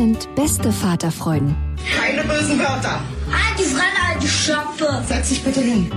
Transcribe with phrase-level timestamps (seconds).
[0.00, 1.54] Sind beste Vaterfreuden.
[1.94, 3.02] Keine bösen Wörter.
[3.30, 4.86] Alte Fremde, alte Schöpfe.
[5.06, 5.90] Setz dich bitte hin.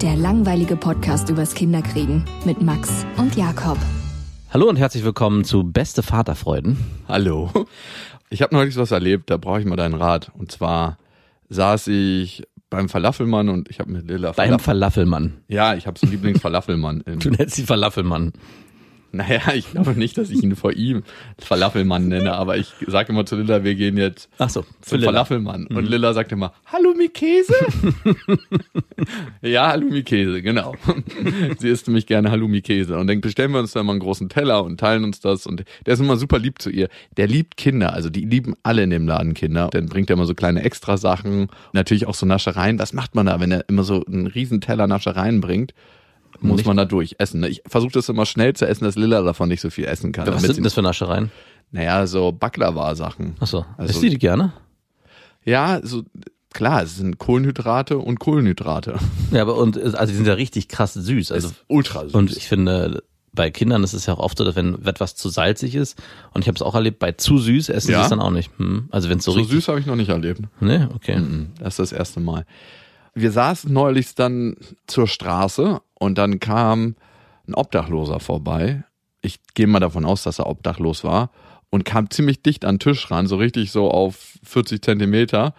[0.00, 3.78] Der langweilige Podcast übers Kinderkriegen mit Max und Jakob.
[4.52, 6.76] Hallo und herzlich willkommen zu Beste Vaterfreuden.
[7.08, 7.50] Hallo.
[8.30, 10.30] Ich habe neulich was erlebt, da brauche ich mal deinen Rat.
[10.38, 10.96] Und zwar
[11.48, 15.42] saß ich beim Falafelmann und ich habe mit Lilla Beim Falafelmann.
[15.48, 17.02] Ja, ich habe so einen Lieblingsfalafelmann.
[17.06, 18.34] du nennst sie Falafelmann.
[19.22, 21.02] Naja, ich glaube nicht, dass ich ihn vor ihm
[21.38, 25.12] Falafelmann nenne, aber ich sage immer zu Lilla, wir gehen jetzt Ach so, zum Lilla.
[25.12, 25.66] Falafelmann.
[25.68, 25.76] Mhm.
[25.76, 27.54] Und Lilla sagt immer, Halloumi Käse?
[29.42, 30.74] ja, Halloumi Käse, genau.
[31.58, 32.96] Sie isst nämlich gerne Halloumi Käse.
[32.96, 35.46] Und dann bestellen wir uns dann mal einen großen Teller und teilen uns das.
[35.46, 36.88] Und der ist immer super lieb zu ihr.
[37.18, 39.68] Der liebt Kinder, also die lieben alle in dem Laden Kinder.
[39.70, 42.78] Dann bringt er immer so kleine Extrasachen, natürlich auch so Naschereien.
[42.78, 45.74] Was macht man da, wenn er immer so einen riesen Teller Naschereien bringt?
[46.42, 46.66] Muss nicht.
[46.66, 47.40] man da durch essen.
[47.40, 47.48] Ne?
[47.48, 50.26] Ich versuche das immer schnell zu essen, dass Lilla davon nicht so viel essen kann.
[50.26, 51.30] Was sind denn das für Naschereien?
[51.70, 53.36] Naja, so Baklava-Sachen.
[53.40, 54.52] Achso, also, isst die die gerne?
[55.44, 56.02] Ja, so
[56.52, 58.96] klar, es sind Kohlenhydrate und Kohlenhydrate.
[59.32, 61.32] Ja, aber und also die sind ja richtig krass süß.
[61.32, 62.14] Also ultra süß.
[62.14, 63.02] Und ich finde,
[63.32, 66.00] bei Kindern ist es ja auch oft so, dass wenn etwas zu salzig ist,
[66.34, 67.98] und ich habe es auch erlebt, bei zu süß essen ja?
[67.98, 68.50] sie es dann auch nicht.
[68.58, 68.88] Hm.
[68.90, 70.42] Also wenn so, so süß habe ich noch nicht erlebt.
[70.60, 71.20] Nee, okay.
[71.58, 72.44] Das ist das erste Mal.
[73.14, 74.56] Wir saßen neulich dann
[74.86, 76.96] zur Straße und dann kam
[77.46, 78.82] ein Obdachloser vorbei.
[79.20, 81.30] Ich gehe mal davon aus, dass er obdachlos war
[81.70, 85.54] und kam ziemlich dicht an den Tisch ran, so richtig so auf 40 Zentimeter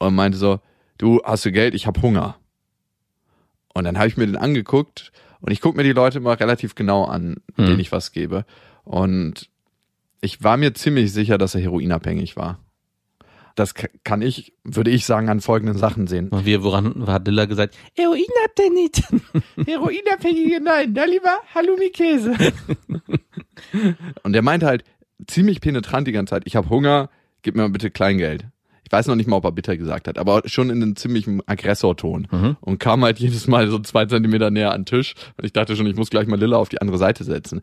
[0.00, 0.58] und meinte so,
[0.98, 2.36] du hast du Geld, ich habe Hunger.
[3.72, 6.74] Und dann habe ich mir den angeguckt und ich gucke mir die Leute immer relativ
[6.74, 7.66] genau an, mhm.
[7.66, 8.44] denen ich was gebe.
[8.82, 9.50] Und
[10.20, 12.58] ich war mir ziemlich sicher, dass er heroinabhängig war.
[13.60, 16.30] Das kann ich, würde ich sagen, an folgenden Sachen sehen.
[16.30, 17.76] Und wir, woran hat Dilla gesagt?
[17.94, 19.02] Heroin habt ihr nicht.
[19.66, 22.38] Heroinabhängige, nein, da lieber Halloumi-Käse.
[24.22, 24.84] Und er meinte halt
[25.26, 27.10] ziemlich penetrant die ganze Zeit, ich habe Hunger,
[27.42, 28.46] gib mir mal bitte Kleingeld.
[28.82, 31.46] Ich weiß noch nicht mal, ob er bitter gesagt hat, aber schon in einem ziemlichen
[31.46, 32.28] Aggressorton.
[32.30, 32.56] Mhm.
[32.62, 35.14] Und kam halt jedes Mal so zwei Zentimeter näher an den Tisch.
[35.36, 37.60] Und ich dachte schon, ich muss gleich mal Lilla auf die andere Seite setzen.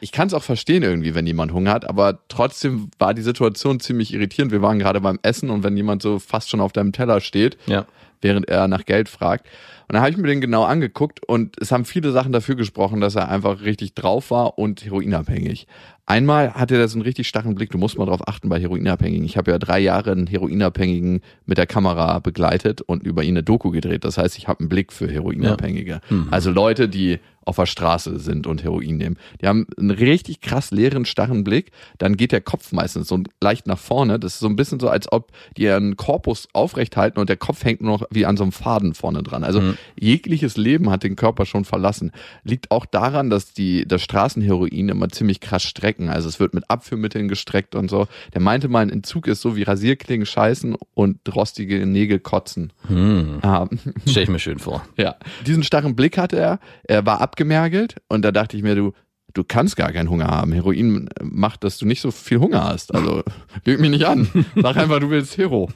[0.00, 3.80] Ich kann es auch verstehen irgendwie, wenn jemand Hunger hat, aber trotzdem war die Situation
[3.80, 4.52] ziemlich irritierend.
[4.52, 7.56] Wir waren gerade beim Essen und wenn jemand so fast schon auf deinem Teller steht,
[7.66, 7.86] ja.
[8.20, 9.46] während er nach Geld fragt.
[9.88, 13.00] Und dann habe ich mir den genau angeguckt und es haben viele Sachen dafür gesprochen,
[13.00, 15.66] dass er einfach richtig drauf war und heroinabhängig.
[16.04, 19.26] Einmal hatte er so einen richtig starren Blick, du musst mal drauf achten bei Heroinabhängigen.
[19.26, 23.42] Ich habe ja drei Jahre einen Heroinabhängigen mit der Kamera begleitet und über ihn eine
[23.42, 24.04] Doku gedreht.
[24.04, 25.90] Das heißt, ich habe einen Blick für Heroinabhängige.
[25.90, 26.00] Ja.
[26.16, 26.28] Mhm.
[26.30, 27.18] Also Leute, die
[27.48, 29.16] auf der Straße sind und Heroin nehmen.
[29.40, 31.72] Die haben einen richtig krass leeren, starren Blick.
[31.96, 34.18] Dann geht der Kopf meistens so leicht nach vorne.
[34.18, 37.38] Das ist so ein bisschen so, als ob die ihren Korpus aufrecht halten und der
[37.38, 39.44] Kopf hängt nur noch wie an so einem Faden vorne dran.
[39.44, 39.77] Also mhm.
[39.98, 42.12] Jegliches Leben hat den Körper schon verlassen.
[42.44, 46.08] Liegt auch daran, dass die, das Straßenheroin immer ziemlich krass strecken.
[46.08, 48.08] Also es wird mit Abführmitteln gestreckt und so.
[48.34, 52.72] Der meinte mal, ein Entzug ist so wie Rasierklingen scheißen und rostige Nägel kotzen.
[52.88, 53.38] Mhm.
[53.42, 53.66] Ah.
[54.06, 54.84] Stell ich mir schön vor.
[54.96, 55.16] Ja.
[55.46, 56.58] Diesen starren Blick hatte er.
[56.84, 58.92] Er war ab abgemergelt und da dachte ich mir, du,
[59.38, 60.52] du kannst gar keinen Hunger haben.
[60.52, 62.94] Heroin macht, dass du nicht so viel Hunger hast.
[62.94, 63.22] Also
[63.64, 64.28] lüg mich nicht an.
[64.56, 65.70] Sag einfach, du willst Hero.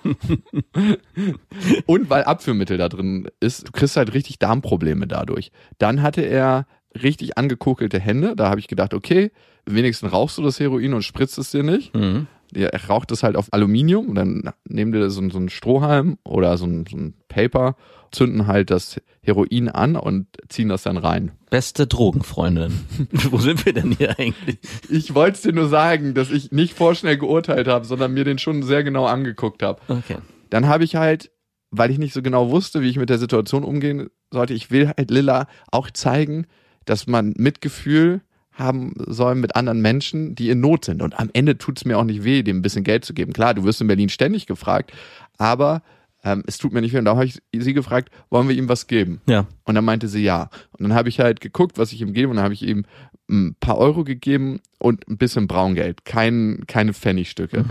[1.86, 5.52] und weil Abführmittel da drin ist, du kriegst halt richtig Darmprobleme dadurch.
[5.78, 6.66] Dann hatte er
[7.00, 8.34] richtig angekokelte Hände.
[8.36, 9.30] Da habe ich gedacht, okay,
[9.64, 11.94] wenigstens rauchst du das Heroin und spritzt es dir nicht.
[11.94, 12.26] Mhm.
[12.54, 16.56] Er raucht es halt auf Aluminium und dann nehmen dir so, so einen Strohhalm oder
[16.56, 17.76] so ein, so ein Paper
[18.10, 21.32] zünden halt das Heroin an und ziehen das dann rein.
[21.50, 22.72] Beste Drogenfreundin.
[23.30, 24.58] Wo sind wir denn hier eigentlich?
[24.88, 28.38] Ich wollte es dir nur sagen, dass ich nicht vorschnell geurteilt habe, sondern mir den
[28.38, 29.80] schon sehr genau angeguckt habe.
[29.88, 30.18] Okay.
[30.50, 31.30] Dann habe ich halt,
[31.70, 34.88] weil ich nicht so genau wusste, wie ich mit der Situation umgehen sollte, ich will
[34.88, 36.46] halt Lilla auch zeigen,
[36.84, 38.22] dass man Mitgefühl
[38.62, 41.02] haben soll mit anderen Menschen, die in Not sind.
[41.02, 43.32] Und am Ende tut es mir auch nicht weh, dem ein bisschen Geld zu geben.
[43.32, 44.92] Klar, du wirst in Berlin ständig gefragt,
[45.38, 45.82] aber
[46.24, 46.98] ähm, es tut mir nicht weh.
[46.98, 49.20] Und da habe ich sie gefragt, wollen wir ihm was geben?
[49.26, 49.46] Ja.
[49.64, 50.50] Und dann meinte sie ja.
[50.72, 52.28] Und dann habe ich halt geguckt, was ich ihm gebe.
[52.28, 52.84] Und dann habe ich ihm
[53.28, 56.04] ein paar Euro gegeben und ein bisschen Braungeld.
[56.04, 57.64] Kein, keine Pfennigstücke.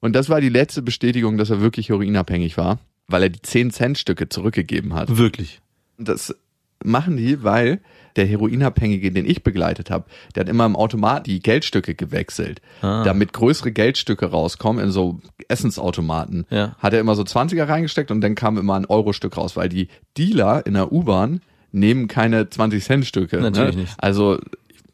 [0.00, 4.28] Und das war die letzte Bestätigung, dass er wirklich heroinabhängig war, weil er die 10-Cent-Stücke
[4.28, 5.16] zurückgegeben hat.
[5.16, 5.60] Wirklich.
[5.98, 6.34] Das
[6.84, 7.80] machen die, weil
[8.16, 13.04] der Heroinabhängige, den ich begleitet habe, der hat immer im Automat die Geldstücke gewechselt, Ah.
[13.04, 16.46] damit größere Geldstücke rauskommen in so Essensautomaten.
[16.50, 16.74] Ja.
[16.78, 19.88] Hat er immer so 20er reingesteckt und dann kam immer ein Euro-Stück raus, weil die
[20.18, 21.40] Dealer in der U-Bahn
[21.72, 23.38] nehmen keine 20-Cent-Stücke.
[23.40, 23.82] Natürlich ne?
[23.82, 23.94] nicht.
[23.98, 24.38] Also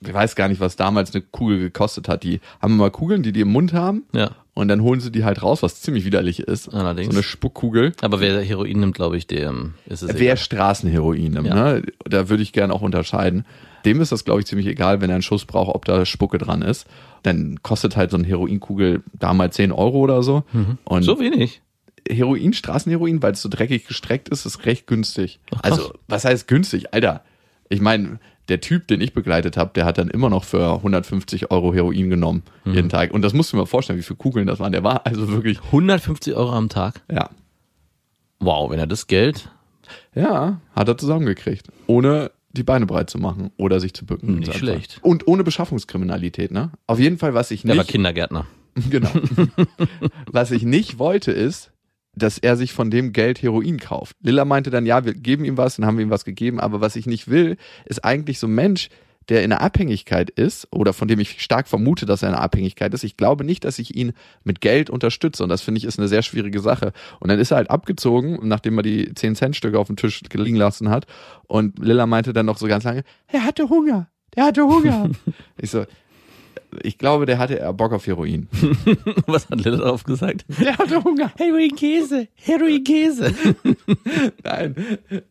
[0.07, 2.23] ich weiß gar nicht, was damals eine Kugel gekostet hat.
[2.23, 4.33] Die haben immer Kugeln, die die im Mund haben Ja.
[4.57, 6.69] Und dann holen sie die halt raus, was ziemlich widerlich ist.
[6.75, 7.07] Allerdings.
[7.07, 7.93] So eine Spuckkugel.
[8.01, 10.37] Aber wer Heroin nimmt, glaube ich, dem ist es Wer egal.
[10.39, 11.55] Straßenheroin nimmt, Ja.
[11.55, 11.83] ne?
[12.05, 13.45] da würde ich gerne auch unterscheiden.
[13.85, 16.39] Dem ist das, glaube ich, ziemlich egal, wenn er einen Schuss braucht, ob da Spucke
[16.39, 16.87] dran ist.
[17.23, 20.43] Dann kostet halt so eine Heroinkugel damals 10 Euro oder so.
[20.85, 21.03] Und Mhm.
[21.05, 21.61] So wenig.
[22.09, 25.39] Heroin, Straßenheroin, weil es so dreckig gestreckt ist, ist recht günstig.
[25.55, 26.95] Ach, also, was heißt günstig?
[26.95, 27.23] Alter,
[27.69, 28.19] ich meine,
[28.49, 32.11] der Typ, den ich begleitet habe, der hat dann immer noch für 150 Euro Heroin
[32.11, 32.75] genommen, Mhm.
[32.75, 33.13] jeden Tag.
[33.13, 34.73] Und das musst du mir vorstellen, wie viele Kugeln das waren.
[34.73, 37.03] Der war also wirklich, 150 Euro am Tag.
[37.11, 37.31] ja,
[38.39, 39.51] Wow, wenn er das Geld.
[40.15, 41.69] Ja, hat er zusammengekriegt.
[41.87, 44.37] Ohne die Beine breit zu machen oder sich zu bücken.
[44.37, 44.59] Nicht Einfach.
[44.61, 44.99] schlecht.
[45.03, 46.71] Und ohne Beschaffungskriminalität, ne?
[46.87, 48.47] Auf jeden Fall, was ich Der war nicht, Kindergärtner.
[48.91, 49.11] genau.
[50.31, 51.71] was ich nicht wollte, ist,
[52.17, 54.17] dass er sich von dem Geld Heroin kauft.
[54.23, 56.59] Lilla meinte dann, ja, wir geben ihm was, dann haben wir ihm was gegeben.
[56.59, 58.89] Aber was ich nicht will, ist eigentlich so ein Mensch,
[59.29, 62.43] der in einer Abhängigkeit ist oder von dem ich stark vermute, dass er in einer
[62.43, 63.05] Abhängigkeit ist.
[63.05, 64.13] Ich glaube nicht, dass ich ihn
[64.45, 66.93] mit Geld unterstütze und das finde ich ist eine sehr schwierige Sache.
[67.21, 70.91] Und dann ist er halt abgezogen, nachdem er die 10-Cent-Stücke auf dem Tisch liegen lassen
[70.91, 71.07] hat
[71.47, 74.09] und Lilla meinte dann noch so ganz lange, Er hatte Hunger.
[74.37, 75.11] Der hatte Hunger.
[75.61, 75.85] ich so,
[76.83, 78.49] ich glaube, der hatte eher Bock auf Heroin.
[79.27, 80.45] Was hat Lilla darauf gesagt?
[80.61, 81.33] Der hatte Hunger.
[81.37, 82.29] Heroin-Käse.
[82.35, 83.35] Heroin-Käse.
[84.45, 84.75] Nein,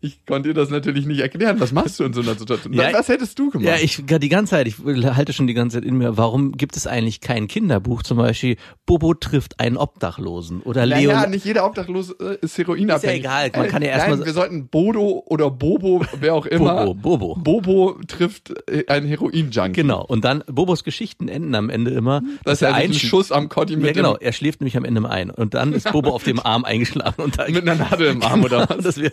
[0.02, 1.60] ich konnte dir das natürlich nicht erklären.
[1.60, 2.74] Was machst du in so einer Situation?
[2.74, 3.68] Ja, was hättest du gemacht?
[3.68, 6.76] Ja, ich die ganze Zeit, ich halte schon die ganze Zeit in mir, warum gibt
[6.78, 8.04] es eigentlich kein Kinderbuch?
[8.04, 11.12] Zum Beispiel Bobo trifft einen Obdachlosen oder Leo.
[11.12, 13.18] Naja, nicht jeder Obdachlose äh, ist heroinabhängig.
[13.20, 16.06] Ist ja egal, man kann ja Äh, erst Nein, mal- wir sollten Bodo oder Bobo,
[16.20, 16.86] wer auch immer.
[16.94, 17.36] Bobo, Bobo.
[17.42, 19.74] Bobo trifft äh, einen Heroin-Junkie.
[19.74, 20.04] Genau.
[20.06, 23.06] Und dann Bobos Geschichten enden am Ende immer, Dass er sich einen einschläft.
[23.12, 24.16] Schuss am Kotti mit, Ja, genau.
[24.18, 25.30] Er schläft nämlich am Ende im ein.
[25.30, 27.22] Und dann ist Bobo auf dem Arm eingeschlafen.
[27.24, 28.78] Und da, mit einer Nadel im Arm oder was?
[28.84, 29.12] Dass wir,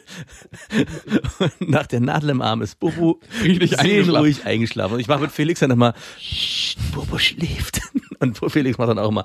[1.61, 4.95] nach der Nadel im Arm ist Bobo Friedlich seelenruhig eingeschlafen.
[4.95, 7.81] Und ich mache mit Felix dann "Psst, Bobo schläft.
[8.23, 9.25] Und Felix macht dann auch immer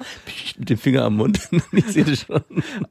[0.58, 1.40] mit dem Finger am Mund.
[1.72, 2.42] Ich sehe das schon.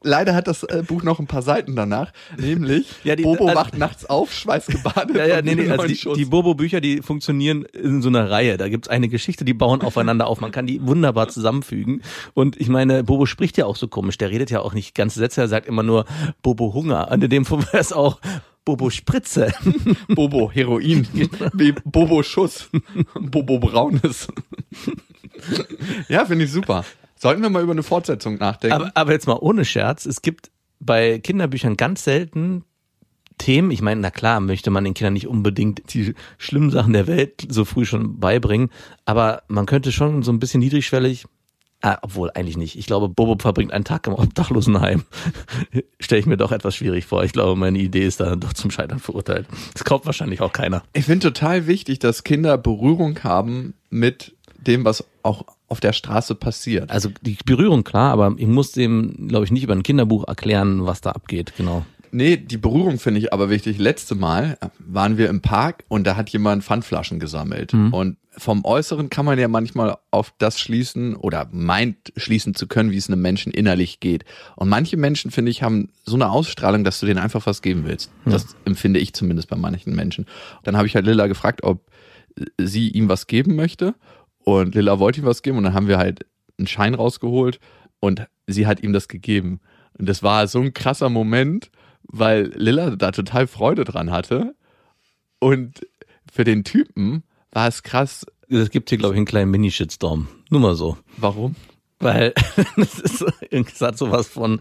[0.03, 3.56] Leider hat das äh, Buch noch ein paar Seiten danach, nämlich Ja, die- Bobo also-
[3.58, 5.17] wacht nachts auf, schweißgebadet.
[5.17, 8.56] Ja, ja, nee, nee, also die, die Bobo-Bücher, die funktionieren in so einer Reihe.
[8.56, 10.41] Da gibt's eine Geschichte, die bauen aufeinander auf.
[10.41, 12.03] Man kann die wunderbar zusammenfügen.
[12.35, 14.17] Und ich meine, Bobo spricht ja auch so komisch.
[14.19, 15.41] Der redet ja auch nicht ganze Sätze.
[15.41, 16.05] Er sagt immer nur
[16.43, 17.11] Bobo Hunger.
[17.11, 18.20] Und in dem Fall wäre es auch
[18.64, 19.53] Bobo Spritze.
[20.08, 21.06] Bobo Heroin,
[21.85, 22.69] Bobo Schuss,
[23.14, 24.26] Bobo Braunes.
[26.09, 26.85] ja, finde ich super.
[27.17, 28.75] Sollten wir mal über eine Fortsetzung nachdenken?
[28.75, 30.06] Aber, aber jetzt mal ohne Scherz.
[30.06, 30.50] Es gibt
[30.81, 32.65] bei Kinderbüchern ganz selten
[33.38, 33.71] Themen.
[33.71, 37.47] Ich meine, na klar, möchte man den Kindern nicht unbedingt die schlimmen Sachen der Welt
[37.49, 38.71] so früh schon beibringen.
[39.05, 41.27] Aber man könnte schon so ein bisschen niedrigschwellig
[41.82, 42.79] Ah, obwohl eigentlich nicht.
[42.79, 45.05] Ich glaube, Bobo verbringt einen Tag im Obdachlosenheim.
[46.01, 47.22] Stelle ich mir doch etwas schwierig vor.
[47.22, 49.46] Ich glaube, meine Idee ist da doch zum Scheitern verurteilt.
[49.75, 50.82] Das kauft wahrscheinlich auch keiner.
[50.94, 54.34] Ich finde total wichtig, dass Kinder Berührung haben mit
[54.67, 56.91] dem, was auch auf der Straße passiert.
[56.91, 60.87] Also die Berührung klar, aber ich muss dem, glaube ich, nicht über ein Kinderbuch erklären,
[60.87, 61.53] was da abgeht.
[61.56, 61.85] Genau.
[62.13, 63.79] Nee, die Berührung finde ich aber wichtig.
[63.79, 67.75] Letzte Mal waren wir im Park und da hat jemand Pfandflaschen gesammelt.
[67.75, 72.91] Und vom Äußeren kann man ja manchmal auf das schließen oder meint schließen zu können,
[72.91, 74.25] wie es einem Menschen innerlich geht.
[74.55, 77.85] Und manche Menschen, finde ich, haben so eine Ausstrahlung, dass du denen einfach was geben
[77.85, 78.11] willst.
[78.25, 80.27] Das empfinde ich zumindest bei manchen Menschen.
[80.65, 81.85] Dann habe ich halt Lilla gefragt, ob
[82.58, 83.94] sie ihm was geben möchte.
[84.48, 86.24] Und Lilla wollte ihm was geben und dann haben wir halt
[86.56, 87.58] einen Schein rausgeholt
[87.98, 89.60] und sie hat ihm das gegeben.
[89.98, 91.72] Und das war so ein krasser Moment,
[92.05, 94.55] weil Lilla da total Freude dran hatte.
[95.41, 95.84] Und
[96.32, 98.24] für den Typen war es krass.
[98.48, 100.29] Es gibt hier, glaube ich, einen kleinen Mini-Shitstorm.
[100.48, 100.96] Nur mal so.
[101.17, 101.56] Warum?
[101.98, 102.34] Weil
[102.76, 104.60] das ist so, es hat sowas von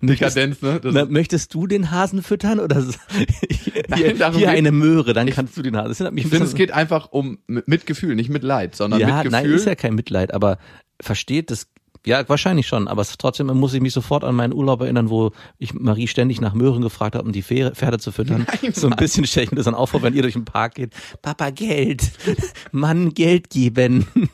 [0.00, 0.80] Dekadenz, ne?
[0.80, 5.62] Das möchtest du den Hasen füttern oder hier, Nein, hier eine Möhre, dann kannst du
[5.62, 6.04] den Hasen.
[6.04, 9.30] Das mich ich finde, es geht einfach um Mitgefühl, nicht Mitleid, sondern ja, Mitgefühl.
[9.30, 10.58] nein, ist ja kein Mitleid, aber
[11.02, 11.66] versteht das
[12.06, 15.74] Ja, wahrscheinlich schon, aber trotzdem muss ich mich sofort an meinen Urlaub erinnern, wo ich
[15.74, 18.46] Marie ständig nach Möhren gefragt habe, um die Pferde, zu füttern.
[18.62, 20.44] Nein, so ein bisschen stelle ich mir das dann auf vor, wenn ihr durch den
[20.46, 20.94] Park geht.
[21.20, 22.02] Papa, Geld.
[22.72, 24.06] Mann, Geld geben.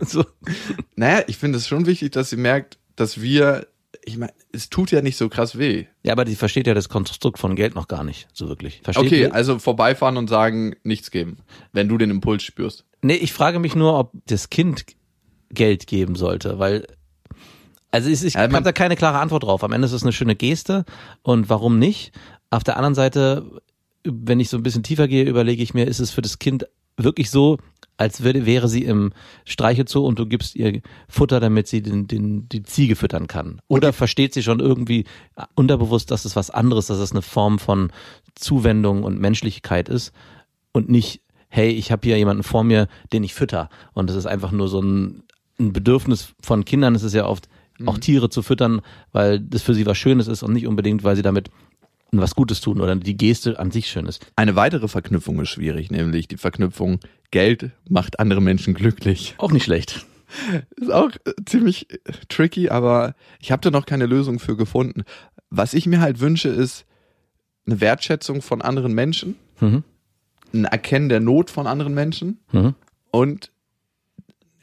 [0.00, 0.24] So.
[0.96, 3.66] Naja, ich finde es schon wichtig, dass sie merkt, dass wir,
[4.04, 5.86] ich meine, es tut ja nicht so krass weh.
[6.02, 8.80] Ja, aber die versteht ja das Konstrukt von Geld noch gar nicht, so wirklich.
[8.84, 9.34] Versteht Okay, ihr?
[9.34, 11.38] also vorbeifahren und sagen, nichts geben,
[11.72, 12.84] wenn du den Impuls spürst.
[13.02, 14.84] Nee, ich frage mich nur, ob das Kind
[15.50, 16.86] Geld geben sollte, weil
[17.90, 19.64] also ich, ich man- habe da keine klare Antwort drauf.
[19.64, 20.84] Am Ende ist es eine schöne Geste
[21.22, 22.12] und warum nicht?
[22.50, 23.44] Auf der anderen Seite,
[24.04, 26.66] wenn ich so ein bisschen tiefer gehe, überlege ich mir, ist es für das Kind
[26.96, 27.58] wirklich so,
[27.96, 29.12] als würde, wäre sie im
[29.44, 33.60] Streichelzoo und du gibst ihr Futter, damit sie den, den, die Ziege füttern kann.
[33.68, 35.04] Oder versteht sie schon irgendwie
[35.54, 37.90] unterbewusst, dass es was anderes, dass es eine Form von
[38.34, 40.12] Zuwendung und Menschlichkeit ist
[40.72, 43.68] und nicht, hey, ich habe hier jemanden vor mir, den ich fütter.
[43.94, 45.22] Und das ist einfach nur so ein,
[45.58, 46.94] ein Bedürfnis von Kindern.
[46.94, 47.48] Es ist ja oft
[47.86, 48.80] auch Tiere zu füttern,
[49.12, 51.50] weil das für sie was Schönes ist und nicht unbedingt, weil sie damit
[52.10, 54.26] was Gutes tun oder die Geste an sich schön ist.
[54.34, 59.34] Eine weitere Verknüpfung ist schwierig, nämlich die Verknüpfung Geld macht andere Menschen glücklich.
[59.38, 60.06] Auch nicht schlecht.
[60.76, 65.04] Ist auch äh, ziemlich äh, tricky, aber ich habe da noch keine Lösung für gefunden.
[65.50, 66.84] Was ich mir halt wünsche, ist
[67.66, 69.84] eine Wertschätzung von anderen Menschen, Mhm.
[70.54, 72.74] ein Erkennen der Not von anderen Menschen Mhm.
[73.10, 73.50] und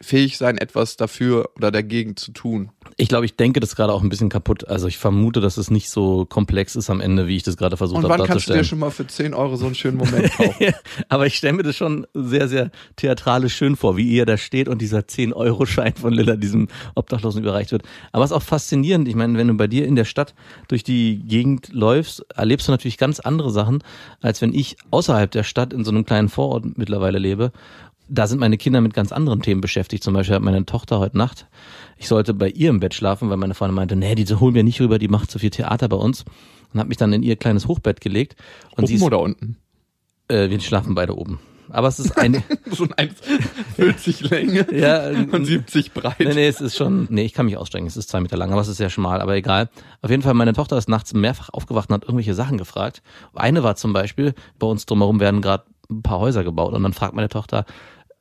[0.06, 2.70] fähig sein, etwas dafür oder dagegen zu tun.
[2.98, 4.68] Ich glaube, ich denke das gerade auch ein bisschen kaputt.
[4.68, 7.76] Also ich vermute, dass es nicht so komplex ist am Ende, wie ich das gerade
[7.76, 8.66] versucht Und habe wann kannst du dir darzustellen.
[8.66, 10.74] schon mal für 10 Euro so einen schönen Moment kaufen?
[11.10, 14.70] Aber ich stelle mir das schon sehr, sehr theatralisch schön vor, wie ihr da steht
[14.70, 17.84] und dieser 10-Euro-Schein von Lilla diesem Obdachlosen überreicht wird.
[18.12, 19.08] Aber es ist auch faszinierend.
[19.08, 20.36] Ich meine, wenn du bei dir in der Stadt
[20.68, 23.84] durch die Gegend läufst, erlebst du natürlich ganz andere Sachen,
[24.22, 27.52] als wenn ich außerhalb der Stadt in so einem kleinen Vorort mittlerweile lebe.
[28.08, 30.04] Da sind meine Kinder mit ganz anderen Themen beschäftigt.
[30.04, 31.48] Zum Beispiel hat meine Tochter heute Nacht,
[31.98, 34.64] ich sollte bei ihr im Bett schlafen, weil meine Freundin meinte, nee, die holen wir
[34.64, 36.24] nicht rüber, die macht zu viel Theater bei uns.
[36.74, 38.36] Und habe mich dann in ihr kleines Hochbett gelegt.
[38.76, 39.58] Und sie Oben ist, oder unten?
[40.28, 41.40] äh, wir schlafen beide oben.
[41.70, 43.10] Aber es ist eine, So ein
[43.78, 46.20] 1,40 Länge ja, und 70 breit.
[46.20, 48.52] nee, nee, es ist schon, nee, ich kann mich ausstrengen, es ist zwei Meter lang,
[48.52, 49.70] aber es ist sehr schmal, aber egal.
[50.02, 53.02] Auf jeden Fall, meine Tochter ist nachts mehrfach aufgewacht und hat irgendwelche Sachen gefragt.
[53.34, 56.94] Eine war zum Beispiel, bei uns drumherum werden gerade ein paar Häuser gebaut und dann
[56.94, 57.66] fragt meine Tochter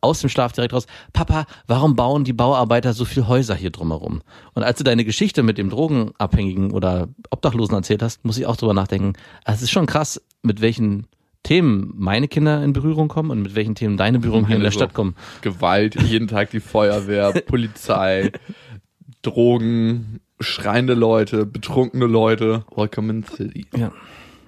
[0.04, 4.23] aus dem Schlaf direkt raus, Papa, warum bauen die Bauarbeiter so viel Häuser hier drumherum?
[4.54, 8.56] Und als du deine Geschichte mit dem Drogenabhängigen oder Obdachlosen erzählt hast, muss ich auch
[8.56, 9.14] drüber nachdenken.
[9.44, 11.06] Es ist schon krass, mit welchen
[11.42, 14.73] Themen meine Kinder in Berührung kommen und mit welchen Themen deine Berührung hier in der
[14.73, 15.14] so Stadt kommen.
[15.42, 18.32] Gewalt, jeden Tag die Feuerwehr, Polizei,
[19.23, 22.64] Drogen, schreiende Leute, betrunkene Leute.
[22.75, 23.66] Welcome in the city.
[23.76, 23.92] Ja.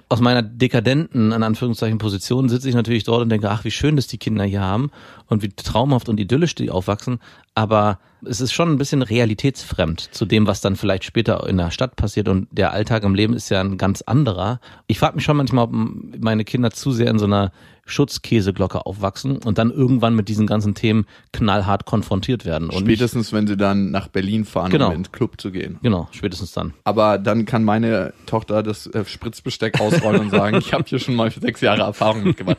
[0.08, 3.96] Aus meiner dekadenten, in Anführungszeichen, Position sitze ich natürlich dort und denke, ach, wie schön,
[3.96, 4.90] dass die Kinder hier haben
[5.28, 7.18] und wie traumhaft und idyllisch die aufwachsen.
[7.58, 11.70] Aber es ist schon ein bisschen realitätsfremd zu dem, was dann vielleicht später in der
[11.70, 14.60] Stadt passiert und der Alltag im Leben ist ja ein ganz anderer.
[14.88, 17.52] Ich frage mich schon manchmal, ob meine Kinder zu sehr in so einer
[17.86, 22.68] Schutzkäseglocke aufwachsen und dann irgendwann mit diesen ganzen Themen knallhart konfrontiert werden.
[22.68, 24.88] Und Spätestens, wenn sie dann nach Berlin fahren, Genau.
[24.88, 25.78] um in den Club zu gehen.
[25.82, 26.75] genau, spätestens dann.
[26.84, 31.14] Aber dann kann meine Tochter das äh, Spritzbesteck ausrollen und sagen, ich habe hier schon
[31.14, 32.58] mal sechs Jahre Erfahrung mitgemacht.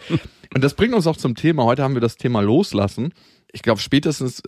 [0.55, 1.65] Und das bringt uns auch zum Thema.
[1.65, 3.13] Heute haben wir das Thema loslassen.
[3.51, 4.41] Ich glaube, spätestens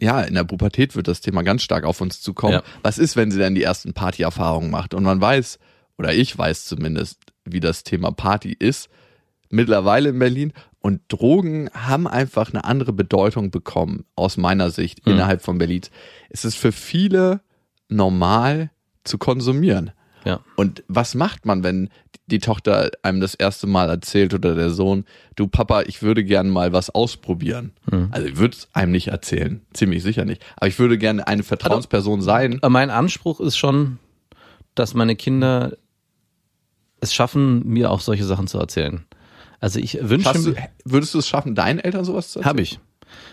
[0.00, 2.54] ja, in der Pubertät wird das Thema ganz stark auf uns zukommen.
[2.54, 2.62] Ja.
[2.82, 4.94] Was ist, wenn sie dann die ersten Partyerfahrungen macht?
[4.94, 5.58] Und man weiß,
[5.98, 8.88] oder ich weiß zumindest, wie das Thema Party ist,
[9.50, 10.52] mittlerweile in Berlin.
[10.80, 15.12] Und Drogen haben einfach eine andere Bedeutung bekommen, aus meiner Sicht, Mhm.
[15.12, 15.82] innerhalb von Berlin.
[16.28, 17.40] Es ist für viele
[17.88, 18.70] normal
[19.04, 19.92] zu konsumieren.
[20.24, 20.40] Ja.
[20.56, 21.90] Und was macht man, wenn
[22.26, 25.04] die Tochter einem das erste Mal erzählt oder der Sohn,
[25.36, 27.72] du Papa, ich würde gern mal was ausprobieren.
[28.10, 30.42] Also ich würde es einem nicht erzählen, ziemlich sicher nicht.
[30.56, 32.58] Aber ich würde gerne eine Vertrauensperson sein.
[32.62, 33.98] Aber mein Anspruch ist schon,
[34.74, 35.76] dass meine Kinder
[37.00, 39.04] es schaffen, mir auch solche Sachen zu erzählen.
[39.60, 42.50] Also ich wünsche mir, würdest du es schaffen, deinen Eltern sowas zu erzählen?
[42.50, 42.80] habe ich.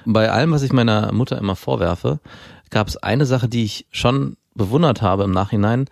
[0.06, 2.20] Bei allem, was ich meiner Mutter immer vorwerfe,
[2.70, 5.86] gab es eine Sache, die ich schon bewundert habe im Nachhinein.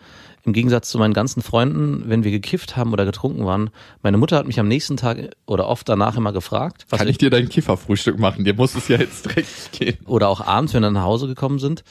[0.50, 3.70] Im Gegensatz zu meinen ganzen Freunden, wenn wir gekifft haben oder getrunken waren,
[4.02, 7.20] meine Mutter hat mich am nächsten Tag oder oft danach immer gefragt, was Kann ich
[7.20, 8.46] dir dein Kifferfrühstück machen?
[8.46, 10.00] Dir muss es ja jetzt direkt gehen.
[10.08, 11.84] oder auch abends, wenn wir nach Hause gekommen sind.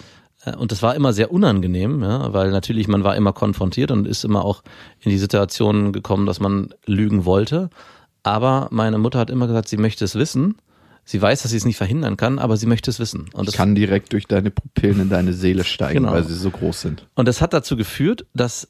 [0.45, 4.09] Äh, Und das war immer sehr unangenehm, ja, weil natürlich man war immer konfrontiert und
[4.09, 4.65] ist immer auch
[5.03, 7.71] in die Situation gekommen, dass man lügen wollte.
[8.25, 10.57] Aber meine Mutter hat immer gesagt, sie möchte es wissen.
[11.11, 13.31] Sie weiß, dass sie es nicht verhindern kann, aber sie möchte es wissen.
[13.33, 16.13] Und das, kann direkt durch deine Pupillen in deine Seele steigen, Genau.
[16.13, 17.09] weil sie so groß sind.
[17.15, 18.69] und das hat dazu geführt, dass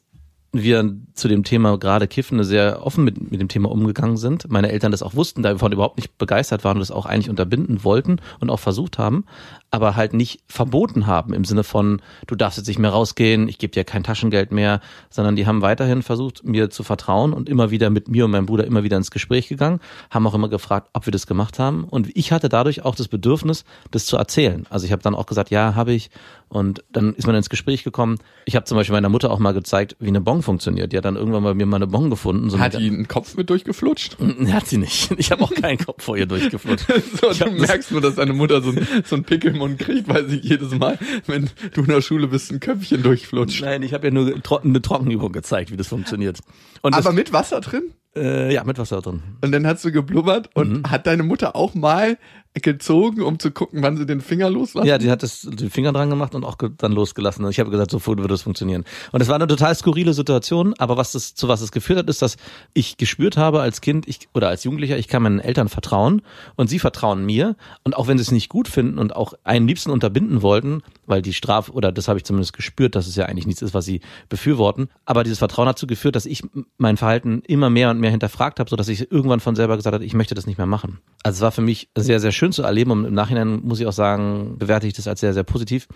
[0.51, 4.49] wir zu dem Thema gerade Kiffen sehr offen mit, mit dem Thema umgegangen sind.
[4.49, 7.29] Meine Eltern das auch wussten, da wir überhaupt nicht begeistert waren und das auch eigentlich
[7.29, 9.25] unterbinden wollten und auch versucht haben,
[9.71, 13.59] aber halt nicht verboten haben im Sinne von, du darfst jetzt nicht mehr rausgehen, ich
[13.59, 17.69] gebe dir kein Taschengeld mehr, sondern die haben weiterhin versucht, mir zu vertrauen und immer
[17.69, 19.79] wieder mit mir und meinem Bruder immer wieder ins Gespräch gegangen,
[20.09, 21.83] haben auch immer gefragt, ob wir das gemacht haben.
[21.83, 24.65] Und ich hatte dadurch auch das Bedürfnis, das zu erzählen.
[24.69, 26.09] Also ich habe dann auch gesagt, ja, habe ich.
[26.47, 28.17] Und dann ist man ins Gespräch gekommen.
[28.45, 30.91] Ich habe zum Beispiel meiner Mutter auch mal gezeigt, wie eine Bon funktioniert.
[30.93, 32.49] Die hat dann irgendwann bei mir mal eine Bon gefunden.
[32.49, 34.17] So Hat die einen Kopf mit durchgeflutscht?
[34.51, 35.11] hat sie nicht.
[35.17, 36.85] Ich habe auch keinen Kopf vor ihr durchgeflutscht.
[37.21, 40.07] So, Ich du das- merkst nur, dass deine Mutter so, ein, so einen Pickelmund kriegt,
[40.07, 43.61] weil sie jedes Mal, wenn du in der Schule bist, ein Köpfchen durchflutscht.
[43.63, 46.39] Nein, ich habe ja nur tro eine Trockenübung gezeigt, wie das funktioniert.
[46.81, 47.83] Und das, Aber mit Wasser drin?
[48.15, 49.21] äh, ja, mit Wasser drin.
[49.41, 50.91] Und dann hast du geblubbert und Mhm.
[50.91, 52.17] hat deine Mutter auch mal
[52.53, 54.87] gezogen, um zu gucken, wann sie den Finger loslassen?
[54.87, 57.45] Ja, die hat das, den Finger dran gemacht und auch dann losgelassen.
[57.45, 58.85] Und ich habe gesagt, so wird das funktionieren.
[59.11, 62.09] Und es war eine total skurrile Situation, aber was das, zu was es geführt hat,
[62.09, 62.37] ist, dass
[62.73, 66.21] ich gespürt habe als Kind ich, oder als Jugendlicher, ich kann meinen Eltern vertrauen
[66.55, 67.55] und sie vertrauen mir.
[67.83, 71.21] Und auch wenn sie es nicht gut finden und auch einen liebsten unterbinden wollten, weil
[71.21, 73.85] die Straf, oder das habe ich zumindest gespürt, dass es ja eigentlich nichts ist, was
[73.85, 74.89] sie befürworten.
[75.05, 76.43] Aber dieses Vertrauen hat dazu geführt, dass ich
[76.77, 80.03] mein Verhalten immer mehr und mehr hinterfragt habe, sodass ich irgendwann von selber gesagt habe,
[80.03, 80.99] ich möchte das nicht mehr machen.
[81.23, 83.87] Also es war für mich sehr, sehr schön zu erleben und im Nachhinein muss ich
[83.87, 85.87] auch sagen, bewerte ich das als sehr, sehr positiv.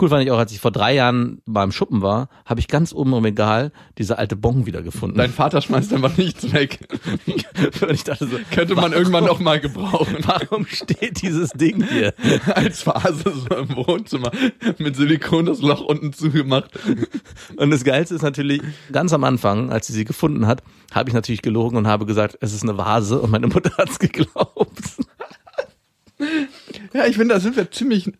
[0.00, 2.92] Cool fand ich auch, als ich vor drei Jahren beim Schuppen war, habe ich ganz
[2.92, 5.18] oben im Regal diese alte Bon wiedergefunden.
[5.18, 6.80] Dein Vater schmeißt einfach nichts weg.
[7.82, 10.16] und ich dachte so, Könnte man irgendwann noch mal gebrauchen.
[10.24, 12.14] warum steht dieses Ding hier?
[12.54, 14.32] Als Phase so im Wohnzimmer
[14.78, 16.70] mit Silikon das Loch unten zugemacht.
[17.56, 21.14] Und das Geilste ist natürlich, ganz am Anfang, als sie sie gefunden hat, habe ich
[21.14, 24.82] natürlich gelogen und habe gesagt, es ist eine Vase und meine Mutter hat's geglaubt.
[26.94, 28.12] Ja, ich finde, da sind wir ziemlich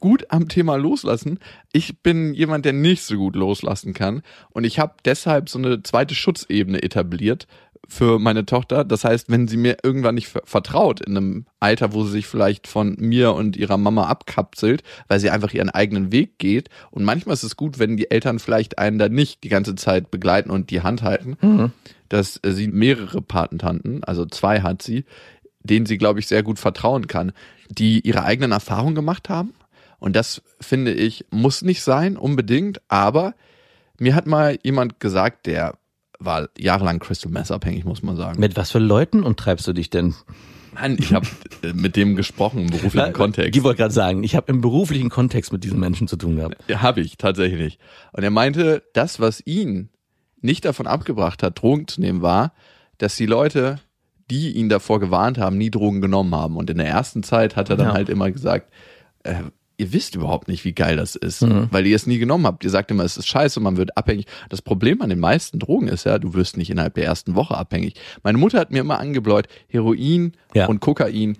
[0.00, 1.38] gut am Thema loslassen.
[1.72, 4.22] Ich bin jemand, der nicht so gut loslassen kann.
[4.50, 7.46] Und ich habe deshalb so eine zweite Schutzebene etabliert
[7.88, 8.84] für meine Tochter.
[8.84, 12.26] Das heißt, wenn sie mir irgendwann nicht ver- vertraut in einem Alter, wo sie sich
[12.26, 16.68] vielleicht von mir und ihrer Mama abkapselt, weil sie einfach ihren eigenen Weg geht.
[16.90, 20.10] Und manchmal ist es gut, wenn die Eltern vielleicht einen da nicht die ganze Zeit
[20.10, 21.72] begleiten und die Hand halten,
[22.08, 25.04] dass äh, sie mehrere Patentanten, also zwei hat sie,
[25.66, 27.32] denen sie, glaube ich, sehr gut vertrauen kann,
[27.68, 29.54] die ihre eigenen Erfahrungen gemacht haben.
[29.98, 33.34] Und das finde ich, muss nicht sein, unbedingt, aber
[33.98, 35.78] mir hat mal jemand gesagt, der
[36.18, 38.40] war jahrelang Crystal Mess abhängig, muss man sagen.
[38.40, 40.14] Mit was für Leuten umtreibst du dich denn?
[40.74, 41.26] Mann, ich habe
[41.74, 43.56] mit dem gesprochen im beruflichen Kontext.
[43.56, 46.56] Ich wollte gerade sagen, ich habe im beruflichen Kontext mit diesen Menschen zu tun gehabt.
[46.68, 47.78] Ja, habe ich tatsächlich.
[48.12, 49.88] Und er meinte, das, was ihn
[50.40, 52.52] nicht davon abgebracht hat, Drogen zu nehmen, war,
[52.98, 53.80] dass die Leute,
[54.30, 56.56] die ihn davor gewarnt haben, nie Drogen genommen haben.
[56.56, 57.94] Und in der ersten Zeit hat er dann Ja.
[57.94, 58.72] halt immer gesagt,
[59.22, 59.34] äh,
[59.78, 61.68] ihr wisst überhaupt nicht, wie geil das ist, Mhm.
[61.70, 62.64] weil ihr es nie genommen habt.
[62.64, 64.26] Ihr sagt immer, es ist scheiße, man wird abhängig.
[64.48, 67.56] Das Problem an den meisten Drogen ist ja, du wirst nicht innerhalb der ersten Woche
[67.56, 67.94] abhängig.
[68.22, 70.66] Meine Mutter hat mir immer angebläut, Heroin Ja.
[70.66, 71.36] und Kokain,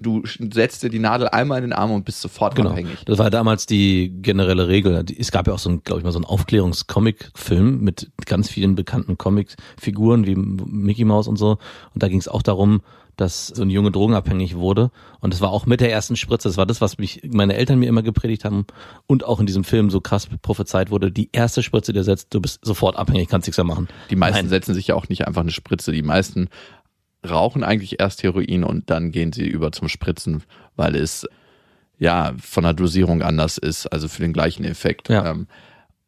[0.00, 2.70] du setzt dir die Nadel einmal in den Arm und bist sofort Genau.
[2.70, 2.98] abhängig.
[3.06, 5.04] Das war damals die generelle Regel.
[5.18, 8.74] Es gab ja auch so ein, glaube ich mal, so einen Aufklärungscomic-Film mit ganz vielen
[8.74, 11.58] bekannten Comic-Figuren wie Mickey Mouse und so.
[11.94, 12.82] Und da ging es auch darum,
[13.16, 14.90] dass so ein Junge drogenabhängig wurde.
[15.20, 16.48] Und das war auch mit der ersten Spritze.
[16.48, 18.64] Das war das, was mich meine Eltern mir immer gepredigt haben
[19.06, 21.12] und auch in diesem Film so krass prophezeit wurde.
[21.12, 23.88] Die erste Spritze, die du setzt, du bist sofort abhängig, kannst nichts mehr machen.
[24.08, 24.48] Die meisten Nein.
[24.48, 25.92] setzen sich ja auch nicht einfach eine Spritze.
[25.92, 26.48] Die meisten
[27.28, 30.42] rauchen eigentlich erst Heroin und dann gehen sie über zum Spritzen,
[30.76, 31.26] weil es
[31.98, 35.08] ja von der Dosierung anders ist, also für den gleichen Effekt.
[35.08, 35.30] Ja.
[35.30, 35.46] Ähm,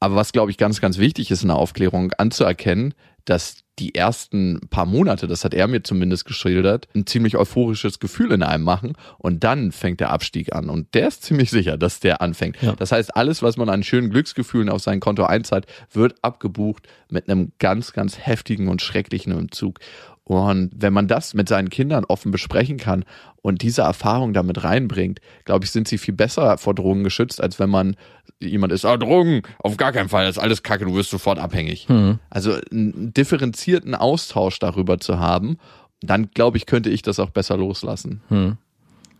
[0.00, 2.94] aber was, glaube ich, ganz, ganz wichtig ist in der Aufklärung anzuerkennen,
[3.24, 8.32] dass die ersten paar Monate, das hat er mir zumindest geschildert, ein ziemlich euphorisches Gefühl
[8.32, 12.00] in einem machen und dann fängt der Abstieg an und der ist ziemlich sicher, dass
[12.00, 12.60] der anfängt.
[12.60, 12.74] Ja.
[12.74, 17.28] Das heißt, alles, was man an schönen Glücksgefühlen auf sein Konto einzahlt, wird abgebucht mit
[17.28, 19.78] einem ganz, ganz heftigen und schrecklichen Entzug.
[20.24, 23.04] Und wenn man das mit seinen Kindern offen besprechen kann
[23.42, 27.58] und diese Erfahrung damit reinbringt, glaube ich, sind sie viel besser vor Drogen geschützt, als
[27.58, 27.96] wenn man
[28.40, 31.38] jemand ist, ah, Drogen, auf gar keinen Fall, das ist alles Kacke, du wirst sofort
[31.38, 31.86] abhängig.
[32.30, 35.58] Also einen differenzierten Austausch darüber zu haben,
[36.00, 38.22] dann glaube ich, könnte ich das auch besser loslassen.
[38.28, 38.56] Hm.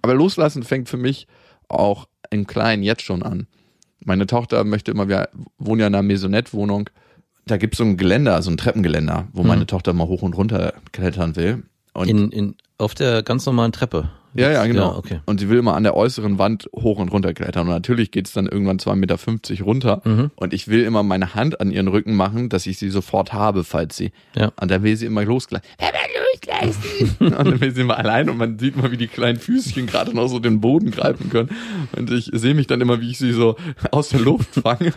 [0.02, 1.26] Aber loslassen fängt für mich
[1.68, 3.46] auch im Kleinen jetzt schon an.
[4.04, 6.90] Meine Tochter möchte immer, wir wohnen ja in einer Maisonette-Wohnung,
[7.46, 10.36] da gibt es so ein Geländer, so ein Treppengeländer, wo meine Tochter mal hoch und
[10.36, 11.64] runter klettern will.
[11.92, 14.10] Und In, in, auf der ganz normalen Treppe.
[14.34, 14.92] Ja, ja, genau.
[14.92, 15.20] Ja, okay.
[15.26, 17.66] Und sie will immer an der äußeren Wand hoch und runter klettern.
[17.68, 20.02] Und natürlich geht's dann irgendwann 2,50 Meter runter.
[20.04, 20.30] Mhm.
[20.36, 23.64] Und ich will immer meine Hand an ihren Rücken machen, dass ich sie sofort habe,
[23.64, 24.12] falls sie.
[24.34, 24.52] Ja.
[24.60, 25.68] Und dann will sie immer losgleiten.
[27.18, 30.14] und dann will sie immer allein und man sieht mal, wie die kleinen Füßchen gerade
[30.14, 31.50] noch so den Boden greifen können.
[31.96, 33.56] Und ich sehe mich dann immer, wie ich sie so
[33.90, 34.92] aus der Luft fange.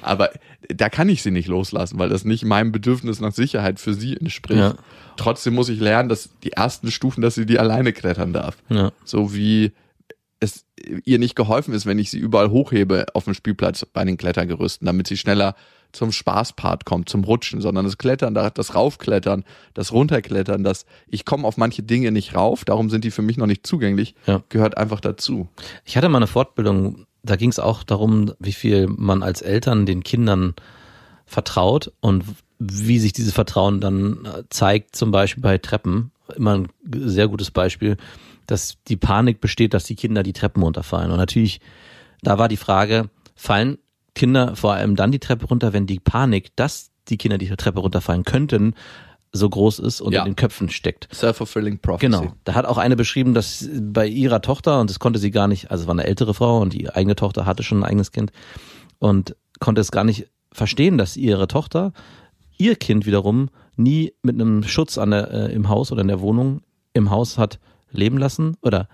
[0.00, 0.30] Aber
[0.68, 4.16] da kann ich sie nicht loslassen, weil das nicht meinem Bedürfnis nach Sicherheit für sie
[4.16, 4.60] entspricht.
[4.60, 4.74] Ja.
[5.22, 8.56] Trotzdem muss ich lernen, dass die ersten Stufen, dass sie die alleine klettern darf.
[8.68, 8.92] Ja.
[9.04, 9.72] So wie
[10.40, 10.64] es
[11.04, 14.86] ihr nicht geholfen ist, wenn ich sie überall hochhebe auf dem Spielplatz bei den Klettergerüsten,
[14.86, 15.54] damit sie schneller
[15.92, 21.46] zum Spaßpart kommt, zum Rutschen, sondern das Klettern, das Raufklettern, das Runterklettern, das ich komme
[21.46, 24.42] auf manche Dinge nicht rauf, darum sind die für mich noch nicht zugänglich, Ja.
[24.48, 25.48] gehört einfach dazu.
[25.84, 29.86] Ich hatte mal eine Fortbildung, da ging es auch darum, wie viel man als Eltern
[29.86, 30.54] den Kindern
[31.26, 32.24] vertraut und
[32.70, 36.12] wie sich dieses Vertrauen dann äh, zeigt, zum Beispiel bei Treppen.
[36.36, 37.96] Immer ein sehr gutes Beispiel,
[38.46, 41.10] dass die Panik besteht, dass die Kinder die Treppen runterfallen.
[41.10, 41.60] Und natürlich,
[42.22, 43.78] da war die Frage, fallen
[44.14, 47.80] Kinder vor allem dann die Treppe runter, wenn die Panik, dass die Kinder die Treppe
[47.80, 48.74] runterfallen könnten,
[49.32, 50.20] so groß ist und Ja.
[50.20, 51.08] in den Köpfen steckt.
[51.12, 52.06] Self-fulfilling prophecy.
[52.06, 52.34] Genau.
[52.44, 55.70] Da hat auch eine beschrieben, dass bei ihrer Tochter, und das konnte sie gar nicht,
[55.70, 58.30] also es war eine ältere Frau und die eigene Tochter hatte schon ein eigenes Kind
[58.98, 61.92] und konnte es gar nicht verstehen, dass ihre Tochter
[62.62, 66.20] ihr Kind wiederum nie mit einem Schutz an der, äh, im Haus oder in der
[66.20, 67.58] Wohnung im Haus hat
[67.90, 68.88] leben lassen oder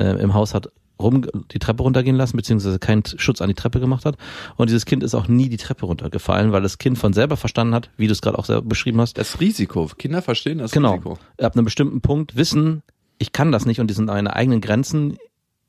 [0.00, 3.80] äh, im Haus hat rum die Treppe runtergehen lassen, beziehungsweise keinen Schutz an die Treppe
[3.80, 4.16] gemacht hat.
[4.56, 7.74] Und dieses Kind ist auch nie die Treppe runtergefallen, weil das Kind von selber verstanden
[7.74, 9.88] hat, wie du es gerade auch selber beschrieben hast, Das Risiko.
[9.96, 10.92] Kinder verstehen das genau.
[10.92, 11.18] Risiko.
[11.40, 12.82] Ab einem bestimmten Punkt wissen,
[13.18, 15.16] ich kann das nicht und die sind meine eigenen Grenzen.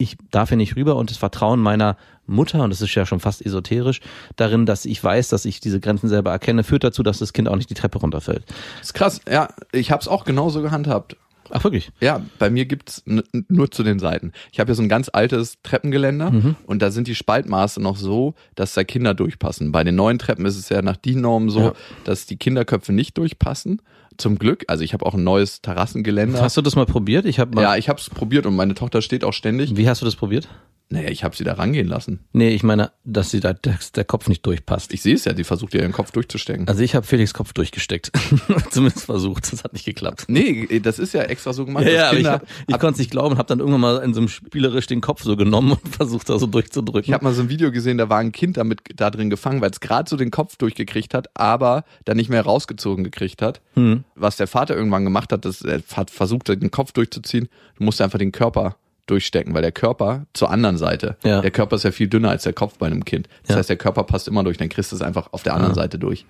[0.01, 3.19] Ich darf hier nicht rüber und das Vertrauen meiner Mutter, und das ist ja schon
[3.19, 3.99] fast esoterisch,
[4.35, 7.47] darin, dass ich weiß, dass ich diese Grenzen selber erkenne, führt dazu, dass das Kind
[7.49, 8.43] auch nicht die Treppe runterfällt.
[8.79, 9.21] Das ist krass.
[9.29, 11.17] Ja, ich habe es auch genauso gehandhabt.
[11.53, 11.91] Ach, wirklich?
[11.99, 14.31] Ja, bei mir gibt's n- n- nur zu den Seiten.
[14.53, 18.35] Ich habe ja so ein ganz altes Treppengeländer und da sind die Spaltmaße noch so,
[18.55, 19.71] dass da Kinder durchpassen.
[19.73, 21.73] Bei den neuen Treppen ist es ja nach DIN Norm so, Ja.
[22.05, 23.81] dass die Kinderköpfe nicht durchpassen.
[24.17, 26.41] Zum Glück, also ich habe auch ein neues Terrassengeländer.
[26.41, 27.25] Hast du das mal probiert?
[27.25, 29.75] Ich habe ja, ich habe es probiert und meine Tochter steht auch ständig.
[29.77, 30.47] Wie hast du das probiert?
[30.91, 32.19] Naja, ich habe sie da rangehen lassen.
[32.33, 34.93] Nee, ich meine, dass sie da der, der Kopf nicht durchpasst.
[34.93, 36.67] Ich sehe es ja, die versucht ja ihren Kopf durchzustecken.
[36.67, 38.11] Also ich habe Felix Kopf durchgesteckt.
[38.71, 39.53] Zumindest versucht.
[39.53, 40.25] Das hat nicht geklappt.
[40.27, 41.85] nee, das ist ja extra so gemacht.
[41.85, 43.97] Ja, dass ja, aber ich, ich konnte es nicht glauben und habe dann irgendwann mal
[44.03, 47.07] in so einem spielerisch den Kopf so genommen und versucht da so durchzudrücken.
[47.07, 49.61] Ich habe mal so ein Video gesehen, da war ein Kind damit da drin gefangen,
[49.61, 53.61] weil es gerade so den Kopf durchgekriegt hat, aber dann nicht mehr rausgezogen gekriegt hat.
[53.75, 54.00] Hm.
[54.15, 57.49] Was der Vater irgendwann gemacht hat, das, er hat versucht, den Kopf durchzuziehen.
[57.77, 58.75] Du musst einfach den Körper
[59.07, 61.41] durchstecken, weil der Körper zur anderen Seite, Ja.
[61.41, 63.27] der Körper ist ja viel dünner als der Kopf bei einem Kind.
[63.43, 63.55] Das Ja.
[63.57, 65.81] heißt, der Körper passt immer durch, dann kriegst du es einfach auf der anderen Ja.
[65.81, 66.25] Seite durch.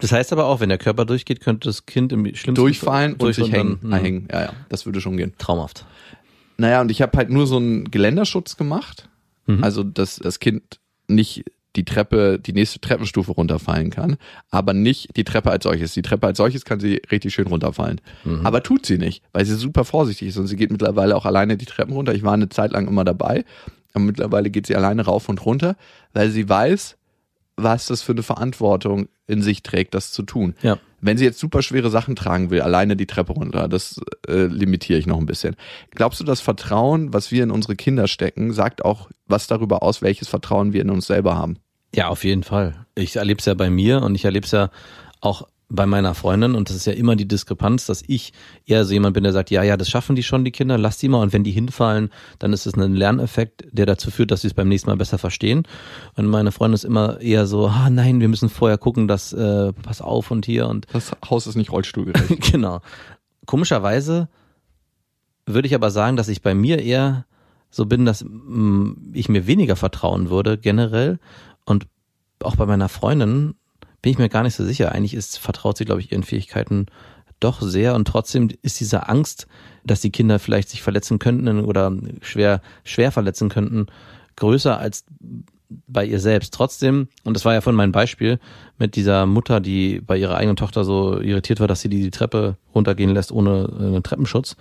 [0.00, 3.22] Das heißt aber auch, wenn der Körper durchgeht, könnte das Kind im schlimmsten Durchfallen und
[3.22, 3.78] durch sich hängen.
[3.82, 4.28] dann, Ah, hm, hängen.
[4.32, 5.34] Ja, ja, das würde schon gehen.
[5.38, 5.84] Traumhaft.
[6.56, 9.08] Naja, und ich habe halt nur so einen Geländerschutz gemacht.
[9.46, 9.62] Mhm.
[9.62, 11.44] Also, dass das Kind nicht
[11.76, 14.16] die Treppe, die nächste Treppenstufe runterfallen kann,
[14.50, 15.92] aber nicht die Treppe als solches.
[15.92, 18.00] Die Treppe als solches kann sie richtig schön runterfallen.
[18.24, 18.44] Mhm.
[18.44, 21.56] Aber tut sie nicht, weil sie super vorsichtig ist und sie geht mittlerweile auch alleine
[21.56, 22.14] die Treppen runter.
[22.14, 23.44] Ich war eine Zeit lang immer dabei,
[23.92, 25.76] aber mittlerweile geht sie alleine rauf und runter,
[26.14, 26.96] weil sie weiß,
[27.56, 30.54] was das für eine Verantwortung in sich trägt, das zu tun.
[30.62, 30.78] Ja.
[31.00, 34.98] Wenn sie jetzt super schwere Sachen tragen will, alleine die Treppe runter, das äh, limitiere
[34.98, 35.56] ich noch ein bisschen.
[35.92, 40.02] Glaubst du, das Vertrauen, was wir in unsere Kinder stecken, sagt auch was darüber aus,
[40.02, 41.58] welches Vertrauen wir in uns selber haben?
[41.94, 42.86] Ja, auf jeden Fall.
[42.94, 44.70] Ich erlebe es ja bei mir und ich erlebe es ja
[45.20, 48.32] auch bei meiner Freundin und das ist ja immer die Diskrepanz, dass ich
[48.64, 50.96] eher so jemand bin, der sagt, ja, ja, das schaffen die schon, die Kinder, lass
[50.96, 54.40] die mal und wenn die hinfallen, dann ist es ein Lerneffekt, der dazu führt, dass
[54.40, 55.64] sie es beim nächsten Mal besser verstehen.
[56.16, 59.72] Und meine Freundin ist immer eher so, ah nein, wir müssen vorher gucken, dass, äh,
[59.74, 62.40] pass auf und hier und Das Haus ist nicht rollstuhlgerecht.
[62.52, 62.80] genau.
[63.44, 64.28] Komischerweise
[65.44, 67.26] würde ich aber sagen, dass ich bei mir eher
[67.70, 71.18] so bin, dass mh, ich mir weniger vertrauen würde generell
[71.66, 71.86] und
[72.42, 73.54] auch bei meiner Freundin
[74.02, 74.92] bin ich mir gar nicht so sicher.
[74.92, 76.86] Eigentlich ist vertraut sie, glaube ich, ihren Fähigkeiten
[77.40, 79.46] doch sehr und trotzdem ist diese Angst,
[79.84, 83.86] dass die Kinder vielleicht sich verletzen könnten oder schwer schwer verletzen könnten,
[84.36, 85.04] größer als
[85.86, 86.54] bei ihr selbst.
[86.54, 88.38] Trotzdem, und das war ja von meinem Beispiel
[88.78, 92.10] mit dieser Mutter, die bei ihrer eigenen Tochter so irritiert war, dass sie die, die
[92.10, 94.56] Treppe runtergehen lässt ohne äh, einen Treppenschutz,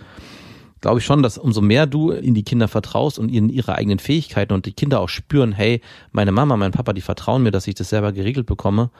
[0.81, 3.99] glaube ich schon, dass umso mehr du in die Kinder vertraust und in ihre eigenen
[3.99, 7.67] Fähigkeiten und die Kinder auch spüren, hey, meine Mama, mein Papa, die vertrauen mir, dass
[7.67, 8.91] ich das selber geregelt bekomme,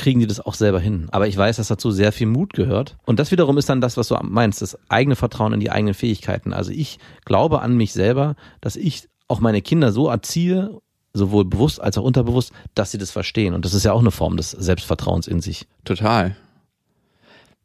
[0.00, 1.08] kriegen die das auch selber hin.
[1.12, 2.96] Aber ich weiß, dass dazu sehr viel Mut gehört.
[3.04, 5.92] Und das wiederum ist dann das, was du meinst, das eigene Vertrauen in die eigenen
[5.92, 6.54] Fähigkeiten.
[6.54, 10.80] Also ich glaube an mich selber, dass ich auch meine Kinder so erziehe,
[11.12, 13.52] sowohl bewusst als auch unterbewusst, dass sie das verstehen.
[13.52, 15.66] Und das ist ja auch eine Form des Selbstvertrauens in sich.
[15.84, 16.34] Total.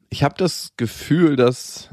[0.09, 1.89] Ich habe das Gefühl, dass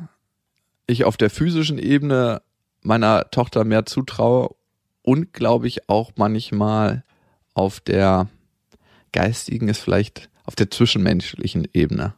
[0.88, 2.42] ich auf der physischen Ebene
[2.82, 4.56] meiner Tochter mehr zutraue
[5.02, 7.04] und glaube ich auch manchmal
[7.54, 8.28] auf der
[9.12, 12.14] geistigen ist vielleicht auf der zwischenmenschlichen Ebene,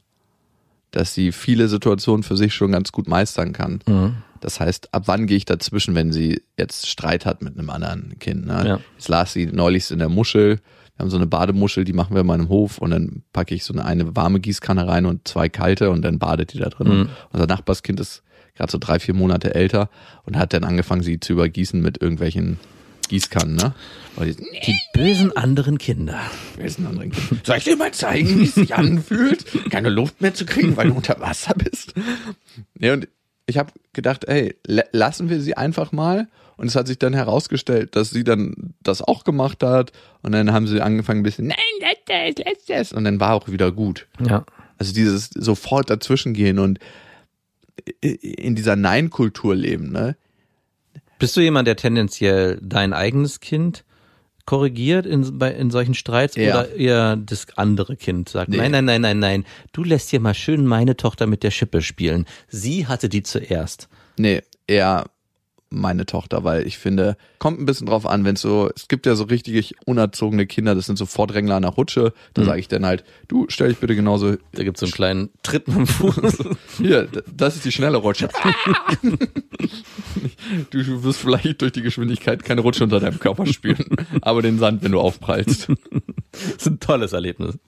[0.90, 3.80] dass sie viele Situationen für sich schon ganz gut meistern kann.
[3.86, 4.16] Mhm.
[4.40, 8.18] Das heißt, ab wann gehe ich dazwischen, wenn sie jetzt Streit hat mit einem anderen
[8.18, 8.46] Kind?
[8.46, 8.62] Ne?
[8.66, 8.80] Ja.
[8.92, 10.60] Jetzt las sie neulich in der Muschel.
[10.96, 13.64] Wir haben so eine Bademuschel, die machen wir in meinem Hof und dann packe ich
[13.64, 16.88] so eine, eine warme Gießkanne rein und zwei kalte und dann badet die da drin.
[16.88, 17.08] Mhm.
[17.32, 18.22] Unser Nachbarskind ist
[18.54, 19.90] gerade so drei, vier Monate älter
[20.24, 22.58] und hat dann angefangen, sie zu übergießen mit irgendwelchen
[23.08, 23.74] Gießkannen, ne?
[24.18, 26.20] Die, Die bösen anderen Kinder.
[26.56, 27.44] Wer ist ein anderer Kind?
[27.46, 30.88] Soll ich dir mal zeigen, wie es sich anfühlt, keine Luft mehr zu kriegen, weil
[30.88, 31.94] du unter Wasser bist?
[32.78, 33.08] Nee, und
[33.46, 36.28] ich habe gedacht, ey, la- lassen wir sie einfach mal.
[36.56, 39.90] Und es hat sich dann herausgestellt, dass sie dann das auch gemacht hat.
[40.22, 42.92] Und dann haben sie angefangen ein bisschen, nein, lass das, lass das.
[42.92, 44.06] Und dann war auch wieder gut.
[44.24, 44.46] Ja.
[44.78, 46.78] Also dieses sofort dazwischengehen und
[48.00, 50.16] in dieser Nein-Kultur leben, ne?
[51.18, 53.84] Bist du jemand, der tendenziell dein eigenes Kind
[54.46, 56.50] korrigiert in, bei, in solchen Streits Ja.
[56.60, 58.58] oder eher das andere Kind sagt, Nee.
[58.58, 61.80] nein, nein, nein, nein, nein, du lässt hier mal schön meine Tochter mit der Schippe
[61.80, 62.26] spielen.
[62.48, 63.88] Sie hatte die zuerst.
[64.18, 65.06] Nee, eher
[65.74, 69.14] meine Tochter, weil ich finde, kommt ein bisschen drauf an, wenn so, es gibt ja
[69.14, 72.46] so richtig unerzogene Kinder, das sind so Vordrängler an der Rutsche, da Mhm.
[72.46, 75.68] sage ich dann halt, du stell dich bitte genauso, Da gibt's so einen kleinen Tritt
[75.68, 76.16] mit dem Fuß.
[76.78, 78.28] hier, das ist die schnelle Rutsche.
[80.70, 83.84] du wirst vielleicht durch die Geschwindigkeit keine Rutsche unter deinem Körper spüren,
[84.22, 85.68] aber den Sand, wenn du aufprallst.
[86.32, 87.58] das ist ein tolles Erlebnis.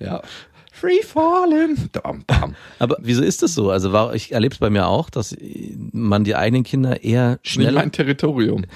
[0.00, 0.22] Ja.
[0.78, 1.88] Free falling.
[1.92, 2.54] Dam, bam.
[2.78, 3.70] Aber wieso ist es so?
[3.70, 5.34] Also war, ich erlebe es bei mir auch, dass
[5.92, 8.66] man die eigenen Kinder eher Nicht schneller mein Territorium.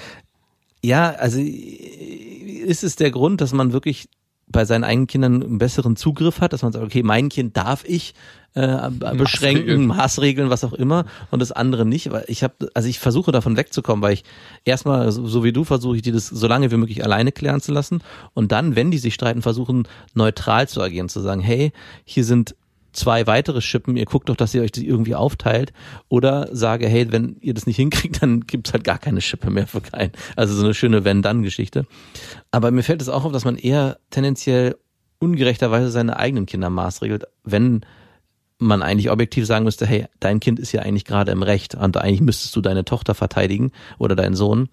[0.83, 4.09] Ja, also ist es der Grund, dass man wirklich
[4.51, 7.83] bei seinen eigenen Kindern einen besseren Zugriff hat, dass man sagt, okay, mein Kind darf
[7.85, 8.13] ich
[8.53, 12.11] äh, beschränken, Maßregeln, was auch immer, und das andere nicht.
[12.11, 14.23] Weil ich habe, also ich versuche davon wegzukommen, weil ich
[14.65, 17.61] erstmal, so, so wie du, versuche ich die das so lange wie möglich alleine klären
[17.61, 18.01] zu lassen
[18.33, 21.71] und dann, wenn die sich streiten, versuchen neutral zu agieren, zu sagen, hey,
[22.03, 22.55] hier sind
[22.93, 25.73] zwei weitere Schippen, ihr guckt doch, dass ihr euch die irgendwie aufteilt
[26.09, 29.67] oder sage, hey, wenn ihr das nicht hinkriegt, dann gibt's halt gar keine Schippe mehr
[29.67, 30.11] für keinen.
[30.35, 31.85] Also so eine schöne Wenn-Dann-Geschichte.
[32.51, 34.75] Aber mir fällt es auch auf, dass man eher tendenziell
[35.19, 37.85] ungerechterweise seine eigenen Kinder maßregelt, wenn
[38.57, 41.97] man eigentlich objektiv sagen müsste, hey, dein Kind ist ja eigentlich gerade im Recht und
[41.97, 44.69] eigentlich müsstest du deine Tochter verteidigen oder deinen Sohn.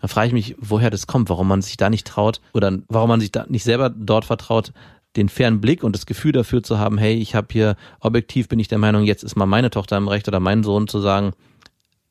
[0.00, 3.08] Da frage ich mich, woher das kommt, warum man sich da nicht traut oder warum
[3.08, 4.72] man sich da nicht selber dort vertraut,
[5.16, 8.58] den fairen Blick und das Gefühl dafür zu haben, hey, ich habe hier objektiv bin
[8.58, 11.32] ich der Meinung, jetzt ist mal meine Tochter im Recht oder mein Sohn zu sagen,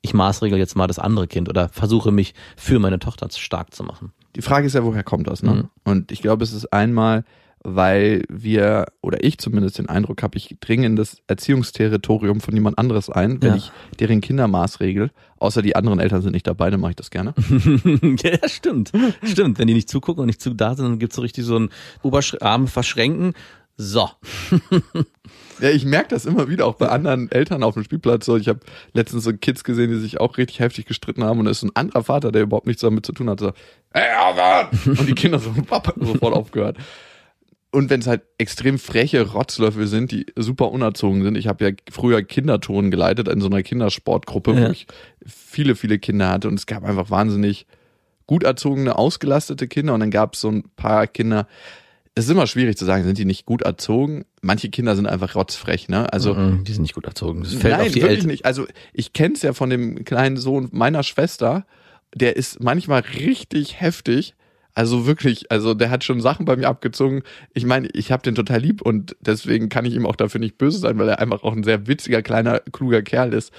[0.02, 3.84] ich maßregel jetzt mal das andere Kind oder versuche mich für meine Tochter stark zu
[3.84, 4.14] machen.
[4.36, 5.44] Die Frage ist ja, woher kommt das?
[5.44, 5.52] Ne?
[5.52, 5.70] Mhm.
[5.84, 7.24] Und ich glaube, es ist einmal,
[7.64, 12.78] weil wir, oder ich zumindest den Eindruck habe, ich dringe in das Erziehungsterritorium von jemand
[12.80, 13.56] anderes ein, wenn Ja.
[13.58, 15.12] ich deren Kinder maßregel.
[15.40, 17.34] Außer die anderen Eltern sind nicht dabei, dann mache ich das gerne.
[18.24, 18.92] ja, stimmt.
[19.24, 19.60] Stimmt.
[19.60, 21.70] Wenn die nicht zugucken und nicht zu da sind, dann gibt's so richtig so ein
[22.04, 23.34] Oberarm verschränken.
[23.78, 24.10] So.
[25.60, 28.26] Ja, ich merke das immer wieder, auch bei anderen Eltern auf dem Spielplatz.
[28.26, 28.60] So, ich habe
[28.94, 31.76] letztens so Kids gesehen, die sich auch richtig heftig gestritten haben und es ist ein
[31.76, 33.40] anderer Vater, der überhaupt nichts damit zu tun hat.
[33.40, 33.52] So,
[33.94, 34.68] hey, aufhören!
[35.00, 36.78] Und die Kinder so, Papa, sofort aufgehört.
[37.74, 41.36] Und wenn es halt extrem freche Rotzlöffel sind, die super unerzogen sind.
[41.38, 44.68] Ich habe ja früher Kinderton geleitet in so einer Kindersportgruppe, Ja.
[44.68, 44.88] wo ich
[45.26, 47.66] viele, viele Kinder hatte und es gab einfach wahnsinnig
[48.28, 51.48] gut erzogene, ausgelastete Kinder und dann gab es so ein paar Kinder,
[52.14, 54.26] es ist immer schwierig zu sagen, sind die nicht gut erzogen?
[54.42, 56.12] Manche Kinder sind einfach rotzfrech, ne?
[56.12, 57.42] Also Mhm, die sind nicht gut erzogen.
[57.44, 58.28] Das fällt nein, auf die wirklich Eltern.
[58.28, 58.46] nicht.
[58.46, 61.66] Also ich kenn's ja von dem kleinen Sohn meiner Schwester,
[62.14, 64.36] der ist manchmal richtig heftig.
[64.74, 67.24] Also wirklich, also der hat schon Sachen bei mir abgezogen.
[67.54, 70.58] Ich meine, ich habe den total lieb und deswegen kann ich ihm auch dafür nicht
[70.58, 73.54] böse sein, weil er einfach auch ein sehr witziger, kleiner, kluger Kerl ist.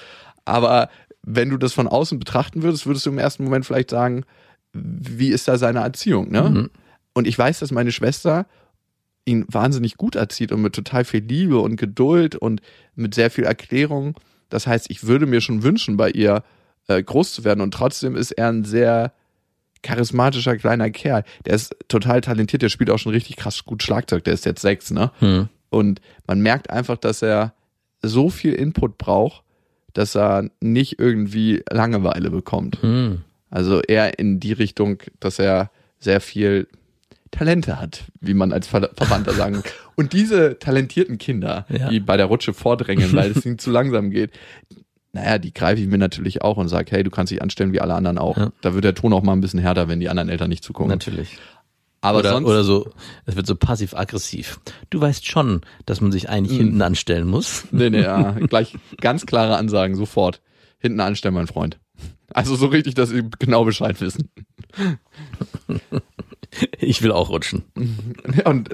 [0.44, 0.88] Aber
[1.22, 4.25] wenn du das von außen betrachten würdest, würdest du im ersten Moment vielleicht sagen,
[4.72, 6.42] wie ist da seine Erziehung, ne?
[6.42, 6.70] Mhm.
[7.14, 8.46] Und ich weiß, dass meine Schwester
[9.25, 12.62] ihn wahnsinnig gut erzieht und mit total viel Liebe und Geduld und
[12.94, 14.14] mit sehr viel Erklärung.
[14.48, 16.42] Das heißt, ich würde mir schon wünschen, bei ihr
[16.88, 17.61] äh, groß zu werden.
[17.61, 19.12] Und trotzdem ist er ein sehr
[19.83, 21.25] charismatischer kleiner Kerl.
[21.47, 24.25] Der ist total talentiert, der spielt auch schon richtig krass gut Schlagzeug.
[24.25, 25.11] Der ist jetzt sechs, ne?
[25.18, 25.49] Hm.
[25.71, 27.55] Und man merkt einfach, dass er
[28.03, 29.42] so viel Input braucht,
[29.92, 32.81] dass er nicht irgendwie Langeweile bekommt.
[32.83, 33.23] Hm.
[33.51, 36.68] Also eher in die Richtung, dass er sehr viel
[37.31, 39.62] Talente hat, wie man als Ver Verwandter sagen.
[39.95, 41.88] Und diese talentierten Kinder, Ja.
[41.88, 44.31] die bei der Rutsche vordrängen, weil es ihnen zu langsam geht,
[45.12, 47.81] naja, die greife ich mir natürlich auch und sage, hey, du kannst dich anstellen wie
[47.81, 48.37] alle anderen auch.
[48.37, 48.53] Ja.
[48.62, 50.90] Da wird der Ton auch mal ein bisschen härter, wenn die anderen Eltern nicht zugucken.
[50.90, 51.38] Natürlich.
[52.01, 52.90] Aber oder, sonst, oder so,
[53.27, 54.59] es wird so passiv-aggressiv.
[54.90, 57.64] Du weißt schon, dass man sich eigentlich hinten anstellen muss.
[57.70, 60.40] nee, nee, ja, gleich ganz klare Ansagen, sofort.
[60.79, 61.79] hinten anstellen, mein Freund.
[62.35, 64.31] Also so richtig, dass sie genau Bescheid wissen.
[66.79, 67.62] Ich will auch rutschen.
[68.37, 68.70] Ja, Und,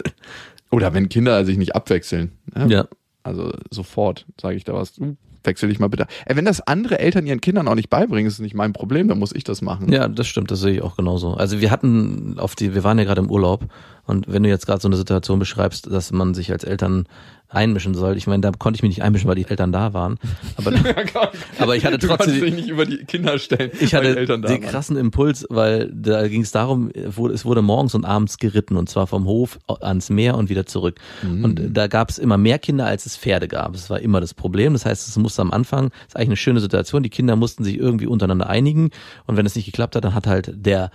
[0.70, 2.32] oder wenn Kinder sich nicht abwechseln.
[2.54, 2.66] ne?
[2.68, 2.88] Ja.
[3.22, 4.94] Also sofort sage ich da was.
[4.94, 5.16] Du,
[5.48, 6.06] wechsel dich mal bitte.
[6.26, 9.18] Ey, wenn das andere Eltern ihren Kindern auch nicht beibringen, ist nicht mein Problem, dann
[9.18, 9.90] muss ich das machen.
[9.90, 11.34] Ja, das stimmt, das sehe ich auch genauso.
[11.34, 13.64] Also wir hatten auf die, wir waren ja gerade im Urlaub
[14.08, 17.06] und wenn du jetzt gerade so eine Situation beschreibst, dass man sich als Eltern
[17.50, 20.18] einmischen soll, ich meine, da konnte ich mich nicht einmischen, weil die Eltern da waren.
[20.56, 20.72] Aber,
[21.58, 23.70] aber ich hatte du konntest trotzdem, dich nicht über die Kinder stellen.
[23.78, 24.70] ich hatte Eltern da den waren.
[24.70, 29.06] krassen Impuls, weil da ging es darum, es wurde morgens und abends geritten und zwar
[29.06, 30.98] vom Hof ans Meer und wieder zurück.
[31.22, 31.44] Mhm.
[31.44, 33.74] Und da gab es immer mehr Kinder, als es Pferde gab.
[33.74, 34.72] Das war immer das Problem.
[34.72, 37.62] Das heißt, es musste am Anfang, das ist eigentlich eine schöne Situation, die Kinder mussten
[37.62, 38.90] sich irgendwie untereinander einigen
[39.26, 40.90] und wenn es nicht geklappt hat, dann hat halt der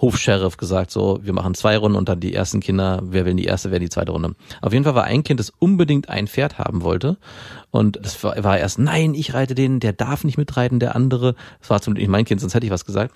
[0.00, 3.44] Hofsheriff gesagt, so, wir machen zwei Runden und dann die ersten Kinder, wer will die
[3.44, 4.34] erste, wer die zweite Runde.
[4.62, 7.18] Auf jeden Fall war ein Kind, das unbedingt ein Pferd haben wollte.
[7.70, 11.34] Und das war, war erst, nein, ich reite den, der darf nicht mitreiten, der andere.
[11.60, 13.14] Das war zum Glück nicht mein Kind, sonst hätte ich was gesagt.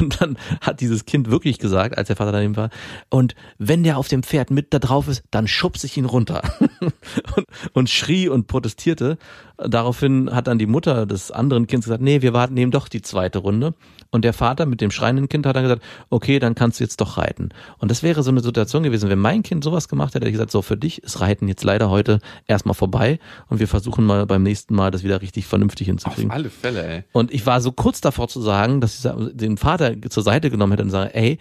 [0.00, 2.70] Und dann hat dieses Kind wirklich gesagt, als der Vater daneben war,
[3.10, 6.42] und wenn der auf dem Pferd mit da drauf ist, dann schubse ich ihn runter.
[7.36, 9.18] und, und schrie und protestierte.
[9.66, 13.02] Daraufhin hat dann die Mutter des anderen Kindes gesagt, nee, wir warten eben doch die
[13.02, 13.74] zweite Runde.
[14.10, 17.00] Und der Vater mit dem schreienden Kind hat dann gesagt, okay, dann kannst du jetzt
[17.00, 17.50] doch reiten.
[17.78, 20.34] Und das wäre so eine Situation gewesen, wenn mein Kind sowas gemacht hätte, hätte ich
[20.34, 23.18] gesagt, so für dich ist Reiten jetzt leider heute erstmal vorbei
[23.48, 26.30] und wir versuchen mal beim nächsten Mal das wieder richtig vernünftig Auf hinzukriegen.
[26.30, 27.04] alle Fälle, ey.
[27.12, 30.72] Und ich war so kurz davor zu sagen, dass ich den Vater zur Seite genommen
[30.72, 31.38] hätte und sage, ey,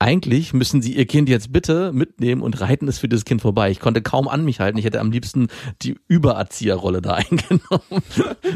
[0.00, 3.70] eigentlich müssen Sie Ihr Kind jetzt bitte mitnehmen und reiten es für das Kind vorbei.
[3.70, 4.78] Ich konnte kaum an mich halten.
[4.78, 5.48] Ich hätte am liebsten
[5.82, 8.04] die Übererzieherrolle da eingenommen.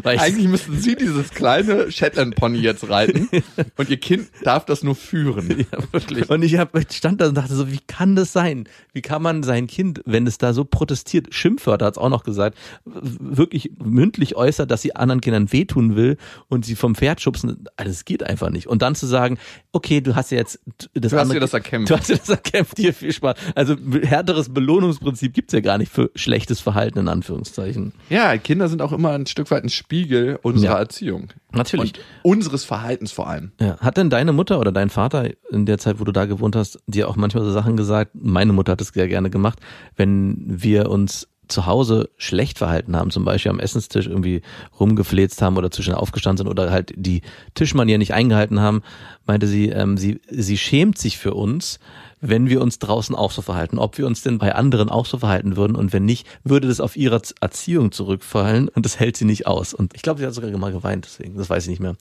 [0.05, 3.29] Eigentlich müssten sie dieses kleine Shetland Pony jetzt reiten
[3.77, 5.67] und ihr Kind darf das nur führen.
[5.73, 6.31] Ja, wirklich.
[6.31, 8.69] Und ich, hab, ich stand da und dachte so, wie kann das sein?
[8.93, 12.23] Wie kann man sein Kind, wenn es da so protestiert, Schimpfwörter hat es auch noch
[12.23, 17.65] gesagt, wirklich mündlich äußert, dass sie anderen Kindern wehtun will und sie vom Pferd schubsen,
[17.77, 18.69] das geht einfach nicht.
[18.69, 19.39] Und dann zu sagen,
[19.73, 20.61] okay, du hast ja jetzt
[20.95, 21.91] das Du hast dir das erkämpft.
[21.91, 23.37] Du hast dir das erkämpft, dir viel Spaß.
[23.55, 27.93] Also härteres Belohnungsprinzip gibt's ja gar nicht für schlechtes Verhalten in Anführungszeichen.
[28.11, 30.79] Ja, Kinder sind auch immer ein Stück weit ein Spiegel unserer Ja.
[30.79, 31.29] Erziehung.
[31.53, 31.93] Natürlich.
[32.23, 33.53] Und unseres Verhaltens vor allem.
[33.61, 33.79] Ja.
[33.79, 36.79] Hat denn deine Mutter oder dein Vater in der Zeit, wo du da gewohnt hast,
[36.87, 38.13] dir auch manchmal so Sachen gesagt?
[38.15, 39.59] Meine Mutter hat es sehr gerne gemacht,
[39.97, 44.43] wenn wir uns zu Hause schlecht verhalten haben, zum Beispiel am Essenstisch irgendwie
[44.81, 47.23] rumgefläzt haben oder zwischen aufgestanden sind oder halt die
[47.55, 48.83] Tischmanier nicht eingehalten haben,
[49.27, 51.79] meinte sie, ähm, sie, sie schämt sich für uns,
[52.21, 55.19] wenn wir uns draußen auch so verhalten, ob wir uns denn bei anderen auch so
[55.19, 59.25] verhalten würden und wenn nicht, würde das auf ihre Erziehung zurückfallen und das hält sie
[59.25, 59.75] nicht aus.
[59.75, 61.97] Und ich glaube, sie hat sogar mal geweint, deswegen, das weiß ich nicht mehr.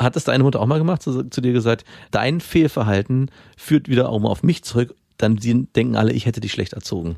[0.00, 4.08] Hat es deine Mutter auch mal gemacht, zu, zu dir gesagt, dein Fehlverhalten führt wieder
[4.08, 7.16] auch mal auf mich zurück, dann denken alle, ich hätte dich schlecht erzogen.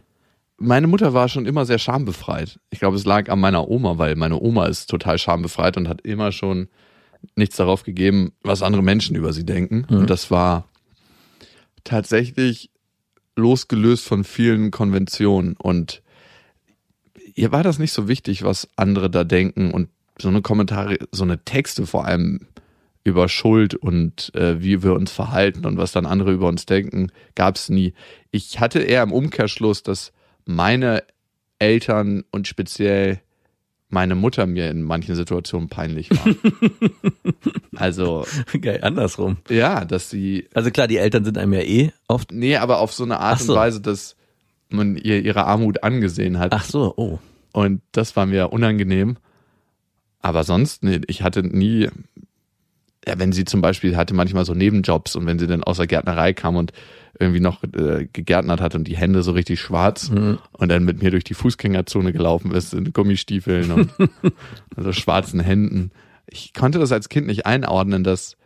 [0.58, 2.58] Meine Mutter war schon immer sehr schambefreit.
[2.70, 6.00] Ich glaube, es lag an meiner Oma, weil meine Oma ist total schambefreit und hat
[6.00, 6.68] immer schon
[7.36, 9.86] nichts darauf gegeben, was andere Menschen über sie denken.
[9.88, 10.68] Und das war
[11.84, 12.70] tatsächlich
[13.36, 15.54] losgelöst von vielen Konventionen.
[15.56, 16.02] Und
[17.34, 19.88] ihr war das nicht so wichtig, was andere da denken und
[20.20, 22.48] so eine Kommentare, so eine Texte vor allem
[23.04, 27.10] über Schuld und äh, wie wir uns verhalten und was dann andere über uns denken,
[27.36, 27.94] gab es nie.
[28.32, 30.12] Ich hatte eher im Umkehrschluss, dass
[30.48, 31.04] meine
[31.58, 33.20] Eltern und speziell
[33.90, 36.34] meine Mutter mir in manchen Situationen peinlich war.
[37.76, 38.26] also,
[38.60, 39.38] Geil, andersrum.
[39.48, 42.32] ja, dass sie, Also klar, die Eltern sind einem ja eh oft.
[42.32, 43.52] nee, aber auf so eine Art so.
[43.52, 44.16] und Weise, dass
[44.70, 46.52] man ihr ihre Armut angesehen hat.
[46.52, 47.18] Ach so, oh.
[47.52, 49.16] Und das war mir unangenehm.
[50.20, 51.88] Aber sonst, nee, ich hatte nie,
[53.08, 55.86] ja, wenn sie zum Beispiel hatte manchmal so Nebenjobs und wenn sie dann aus der
[55.86, 56.72] Gärtnerei kam und
[57.18, 60.38] irgendwie noch äh, gegärtnert hat und die Hände so richtig schwarz Mhm.
[60.52, 63.90] und dann mit mir durch die Fußgängerzone gelaufen ist in Gummistiefeln und
[64.76, 65.90] also schwarzen Händen.
[66.26, 68.36] Ich konnte das als Kind nicht einordnen, dass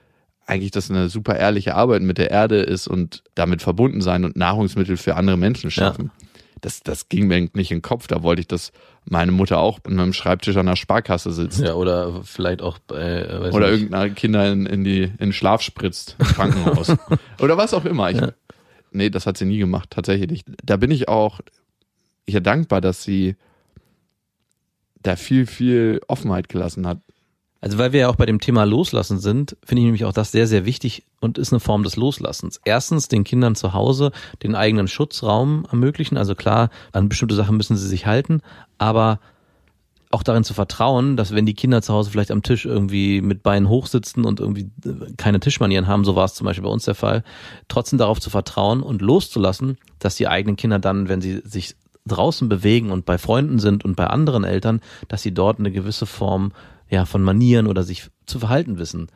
[0.46, 4.36] eigentlich das eine super ehrliche Arbeit mit der Erde ist und damit verbunden sein und
[4.36, 6.10] Nahrungsmittel für andere Menschen schaffen.
[6.62, 8.06] Das, das ging mir nicht in den Kopf.
[8.06, 8.72] Da wollte ich, dass
[9.04, 11.60] meine Mutter auch an meinem Schreibtisch an der Sparkasse sitzt.
[11.60, 13.80] Ja, oder vielleicht auch bei, äh, weiß Oder nicht.
[13.80, 16.94] irgendeine Kinder in, in die in den Schlaf spritzt im Krankenhaus.
[17.40, 18.10] Oder was auch immer.
[18.10, 18.20] Ich,
[18.92, 20.46] Nee, das hat sie nie gemacht, tatsächlich nicht.
[20.62, 21.40] Da bin ich auch
[22.26, 23.36] ihr dankbar, dass sie
[25.02, 26.98] da viel, viel Offenheit gelassen hat.
[27.62, 30.32] Also weil wir ja auch bei dem Thema Loslassen sind, finde ich nämlich auch das
[30.32, 32.60] sehr, sehr wichtig und ist eine Form des Loslassens.
[32.64, 34.10] Erstens den Kindern zu Hause
[34.42, 36.16] den eigenen Schutzraum ermöglichen.
[36.16, 38.42] Also klar, an bestimmte Sachen müssen sie sich halten,
[38.78, 39.20] aber
[40.10, 43.44] auch darin zu vertrauen, dass wenn die Kinder zu Hause vielleicht am Tisch irgendwie mit
[43.44, 46.84] Beinen hochsitzen und irgendwie äh, keine Tischmanieren haben, so war es zum Beispiel bei uns
[46.84, 47.22] der Fall,
[47.68, 52.48] trotzdem darauf zu vertrauen und loszulassen, dass die eigenen Kinder dann, wenn sie sich draußen
[52.48, 56.52] bewegen und bei Freunden sind und bei anderen Eltern, dass sie dort eine gewisse Form
[56.92, 59.08] ja, von Manieren oder sich zu verhalten wissen.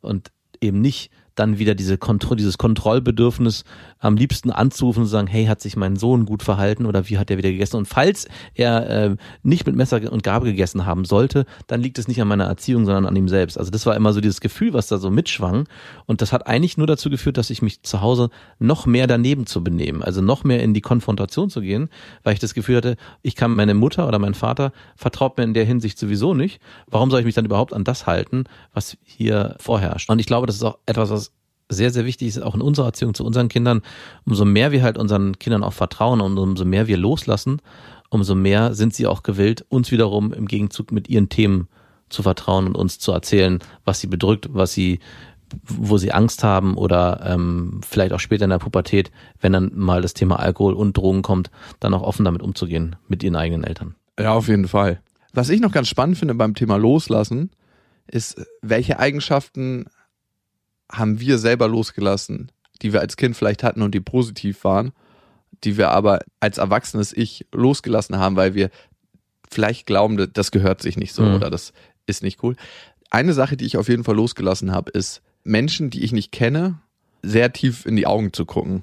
[0.00, 0.30] Und
[0.60, 3.64] eben nicht dann wieder diese Kontro dieses Kontrollbedürfnis
[3.98, 7.18] am liebsten anzurufen und zu sagen, hey, hat sich mein Sohn gut verhalten oder wie
[7.18, 7.76] hat er wieder gegessen?
[7.76, 12.08] Und falls er äh, nicht mit Messer und Gabel gegessen haben sollte, dann liegt es
[12.08, 13.58] nicht an meiner Erziehung, sondern an ihm selbst.
[13.58, 15.66] Also das war immer so dieses Gefühl, was da so mitschwang.
[16.06, 19.46] Und das hat eigentlich nur dazu geführt, dass ich mich zu Hause noch mehr daneben
[19.46, 21.88] zu benehmen, also noch mehr in die Konfrontation zu gehen,
[22.22, 25.54] weil ich das Gefühl hatte, ich kann meine Mutter oder mein Vater vertraut mir in
[25.54, 26.60] der Hinsicht sowieso nicht.
[26.86, 30.10] Warum soll ich mich dann überhaupt an das halten, was hier vorherrscht?
[30.10, 31.23] Und ich glaube, das ist auch etwas, was
[31.74, 33.82] sehr, sehr wichtig ist, auch in unserer Erziehung zu unseren Kindern,
[34.24, 37.60] umso mehr wir halt unseren Kindern auch vertrauen und umso mehr wir loslassen,
[38.10, 41.68] umso mehr sind sie auch gewillt, uns wiederum im Gegenzug mit ihren Themen
[42.08, 45.00] zu vertrauen und uns zu erzählen, was sie bedrückt, was sie,
[45.64, 49.10] wo sie Angst haben oder ähm, vielleicht auch später in der Pubertät,
[49.40, 51.50] wenn dann mal das Thema Alkohol und Drogen kommt,
[51.80, 53.94] dann auch offen damit umzugehen mit ihren eigenen Eltern.
[54.18, 55.00] Ja, auf jeden Fall.
[55.32, 57.50] Was ich noch ganz spannend finde beim Thema Loslassen,
[58.06, 59.86] ist, welche Eigenschaften
[60.90, 62.50] haben wir selber losgelassen,
[62.82, 64.92] die wir als Kind vielleicht hatten und die positiv waren,
[65.64, 68.70] die wir aber als erwachsenes Ich losgelassen haben, weil wir
[69.50, 71.34] vielleicht glauben, das gehört sich nicht so Mhm.
[71.36, 71.72] oder das
[72.06, 72.56] ist nicht cool.
[73.10, 76.80] Eine Sache, die ich auf jeden Fall losgelassen habe, ist Menschen, die ich nicht kenne,
[77.22, 78.82] sehr tief in die Augen zu gucken.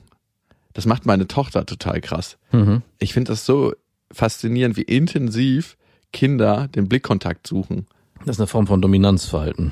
[0.74, 2.38] Das macht meine Tochter total krass.
[2.52, 2.82] Mhm.
[3.00, 3.74] Ich finde das so
[4.12, 5.78] faszinierend, wie intensiv
[6.14, 7.88] Kinder den Blickkontakt suchen.
[8.26, 9.72] Das ist eine Form von Dominanzverhalten.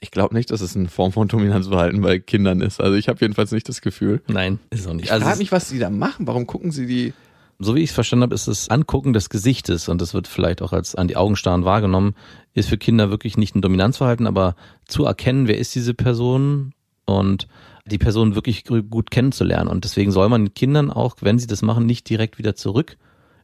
[0.00, 2.80] Ich glaube nicht, dass es eine Form von Dominanzverhalten bei Kindern ist.
[2.80, 4.22] Also ich habe jedenfalls nicht das Gefühl.
[4.28, 5.06] Nein, ist auch nicht.
[5.06, 6.26] Ich Also frage mich, was die da machen.
[6.26, 7.12] Warum gucken sie die?
[7.58, 10.62] so wie ich es verstanden habe, ist das Angucken des Gesichtes und das wird vielleicht
[10.62, 12.14] auch als an die Augen starren wahrgenommen,
[12.54, 14.54] ist für Kinder wirklich nicht ein Dominanzverhalten, aber
[14.86, 16.72] zu erkennen, wer ist diese Person
[17.04, 17.48] und
[17.84, 19.68] die Person wirklich gut kennenzulernen.
[19.68, 22.96] Und deswegen soll man Kindern auch, wenn sie das machen, nicht direkt wieder zurück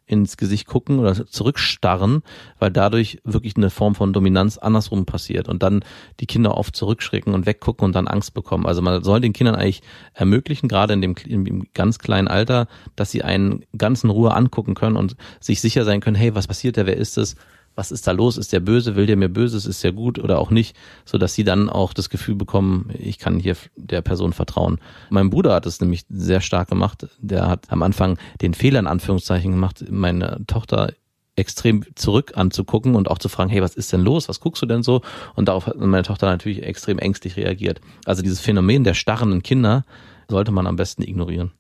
[0.07, 2.22] ins Gesicht gucken oder zurückstarren,
[2.59, 5.84] weil dadurch wirklich eine Form von Dominanz andersrum passiert und dann
[6.20, 8.66] die Kinder oft zurückschrecken und weggucken und dann Angst bekommen.
[8.66, 9.82] Also man soll den Kindern eigentlich
[10.12, 14.34] ermöglichen, gerade in dem, in dem ganz kleinen Alter, dass sie einen ganz in Ruhe
[14.34, 17.36] angucken können und sich sicher sein können, hey, was passiert da, wer ist es?
[17.74, 18.36] Was ist da los?
[18.36, 18.96] Ist der böse?
[18.96, 19.66] Will der mir Böses?
[19.66, 20.76] Ist der gut oder auch nicht?
[21.04, 24.78] So dass sie dann auch das Gefühl bekommen, ich kann hier der Person vertrauen.
[25.10, 27.08] Mein Bruder hat es nämlich sehr stark gemacht.
[27.18, 30.92] Der hat am Anfang den Fehler in Anführungszeichen gemacht, meine Tochter
[31.36, 34.28] extrem zurück anzugucken und auch zu fragen, hey, was ist denn los?
[34.28, 35.02] Was guckst du denn so?
[35.34, 37.80] Und darauf hat meine Tochter natürlich extrem ängstlich reagiert.
[38.04, 39.84] Also dieses Phänomen der starrenden Kinder
[40.28, 41.50] sollte man am besten ignorieren.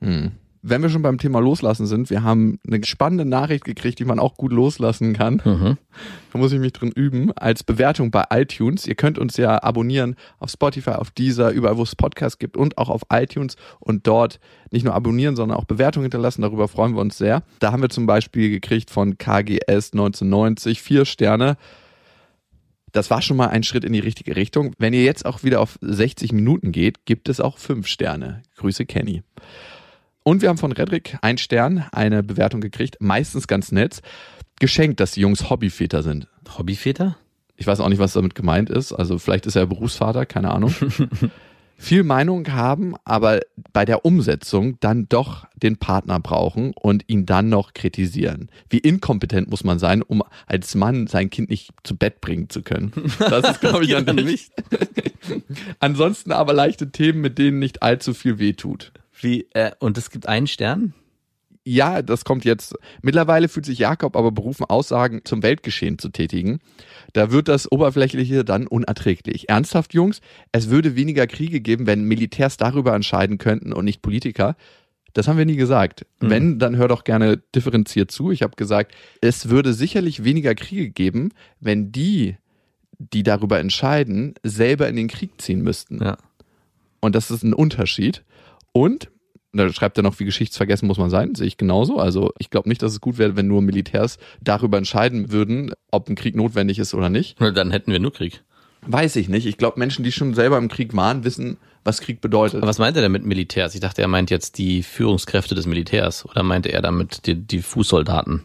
[0.00, 0.32] Hm.
[0.68, 4.18] Wenn wir schon beim Thema Loslassen sind, wir haben eine spannende Nachricht gekriegt, die man
[4.18, 5.40] auch gut loslassen kann.
[5.44, 5.78] Mhm.
[6.32, 7.30] Da muss ich mich drin üben.
[7.36, 8.84] Als Bewertung bei iTunes.
[8.84, 12.78] Ihr könnt uns ja abonnieren auf Spotify, auf Deezer, überall, wo es Podcasts gibt und
[12.78, 14.40] auch auf iTunes und dort
[14.72, 16.42] nicht nur abonnieren, sondern auch Bewertungen hinterlassen.
[16.42, 17.44] Darüber freuen wir uns sehr.
[17.60, 21.58] Da haben wir zum Beispiel gekriegt von KGS 1990 vier Sterne.
[22.90, 24.72] Das war schon mal ein Schritt in die richtige Richtung.
[24.78, 28.42] Wenn ihr jetzt auch wieder auf 60 Minuten geht, gibt es auch fünf Sterne.
[28.56, 29.22] Grüße Kenny.
[30.26, 34.02] Und wir haben von Redrick ein Stern, eine Bewertung gekriegt, meistens ganz nett.
[34.58, 36.26] Geschenkt, dass die Jungs Hobbyväter sind.
[36.58, 37.16] Hobbyväter?
[37.54, 38.92] Ich weiß auch nicht, was damit gemeint ist.
[38.92, 40.74] Also vielleicht ist er Berufsvater, keine Ahnung.
[41.76, 43.38] Viel Meinung haben, aber
[43.72, 48.50] bei der Umsetzung dann doch den Partner brauchen und ihn dann noch kritisieren.
[48.68, 52.62] Wie inkompetent muss man sein, um als Mann sein Kind nicht zu Bett bringen zu
[52.62, 52.90] können?
[53.20, 54.50] Das ist, glaube ich, an mich.
[55.78, 58.90] Ansonsten aber leichte Themen, mit denen nicht allzu viel wehtut.
[59.20, 60.94] Wie, äh, und es gibt einen Stern?
[61.68, 62.76] Ja, das kommt jetzt.
[63.02, 66.60] Mittlerweile fühlt sich Jakob aber berufen, Aussagen zum Weltgeschehen zu tätigen.
[67.12, 69.48] Da wird das Oberflächliche dann unerträglich.
[69.48, 70.20] Ernsthaft, Jungs,
[70.52, 74.54] es würde weniger Kriege geben, wenn Militärs darüber entscheiden könnten und nicht Politiker.
[75.12, 76.06] Das haben wir nie gesagt.
[76.20, 76.30] Mhm.
[76.30, 78.30] Wenn, dann hör doch gerne differenziert zu.
[78.30, 82.36] Ich habe gesagt, es würde sicherlich weniger Kriege geben, wenn die,
[82.98, 86.00] die darüber entscheiden, selber in den Krieg ziehen müssten.
[86.00, 86.16] Ja.
[87.00, 88.22] Und das ist ein Unterschied.
[88.76, 89.10] Und
[89.54, 91.98] da schreibt er noch, wie geschichtsvergessen muss man sein, sehe ich genauso.
[91.98, 96.10] Also ich glaube nicht, dass es gut wäre, wenn nur Militärs darüber entscheiden würden, ob
[96.10, 97.40] ein Krieg notwendig ist oder nicht.
[97.40, 98.42] Dann hätten wir nur Krieg.
[98.86, 99.46] Weiß ich nicht.
[99.46, 102.58] Ich glaube, Menschen, die schon selber im Krieg waren, wissen, was Krieg bedeutet.
[102.58, 103.74] Aber was meint er denn mit Militärs?
[103.74, 107.62] Ich dachte, er meint jetzt die Führungskräfte des Militärs oder meinte er damit die, die
[107.62, 108.42] Fußsoldaten?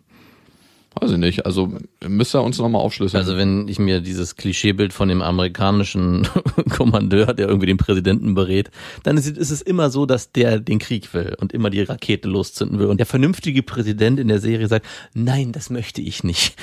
[0.94, 1.46] Weiß ich nicht.
[1.46, 1.74] Also
[2.06, 3.24] müsste er uns nochmal aufschlüsseln.
[3.24, 6.28] Also wenn ich mir dieses Klischeebild von dem amerikanischen
[6.70, 8.72] Kommandeur, der irgendwie den Präsidenten berät,
[9.04, 12.28] dann ist, ist es immer so, dass der den Krieg will und immer die Rakete
[12.28, 12.88] loszünden will.
[12.88, 16.56] Und der vernünftige Präsident in der Serie sagt, nein, das möchte ich nicht.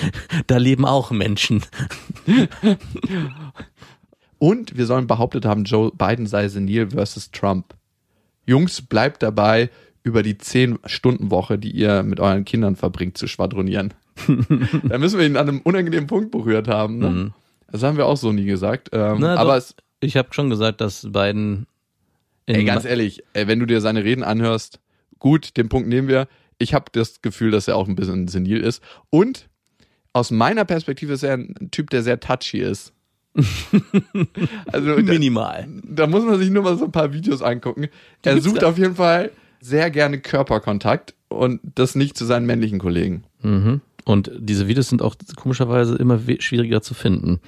[0.47, 1.63] Da leben auch Menschen.
[4.39, 7.75] Und wir sollen behauptet haben, Joe Biden sei senil versus Trump.
[8.47, 9.71] Jungs, bleibt dabei,
[10.03, 13.95] über die 10-Stunden-Woche, die ihr mit euren Kindern verbringt, zu schwadronieren.
[14.89, 16.99] Da müssen wir ihn an einem unangenehmen Punkt berührt haben.
[16.99, 17.33] Ne?
[17.71, 18.91] Das haben wir auch so nie gesagt.
[18.93, 19.21] Ähm, Mhm.
[19.21, 21.67] Na, aber es, Ich habe schon gesagt, dass Biden
[22.47, 24.81] in ey, ganz ehrlich, ey, wenn du dir seine Reden anhörst,
[25.19, 26.29] gut, den Punkt nehmen wir.
[26.59, 28.83] Ich habe das Gefühl, dass er auch ein bisschen senil ist.
[29.11, 29.49] Und
[30.13, 32.93] aus meiner Perspektive ist er ein Typ, der sehr touchy ist.
[34.73, 35.69] also minimal.
[35.85, 37.89] da muss man sich nur mal so ein paar Videos angucken.
[38.23, 38.69] Er sucht da.
[38.69, 43.25] auf jeden Fall sehr gerne Körperkontakt und das nicht zu seinen männlichen Kollegen.
[43.43, 43.81] Mhm.
[44.09, 47.41] Und diese Videos sind auch komischerweise immer schwieriger zu finden.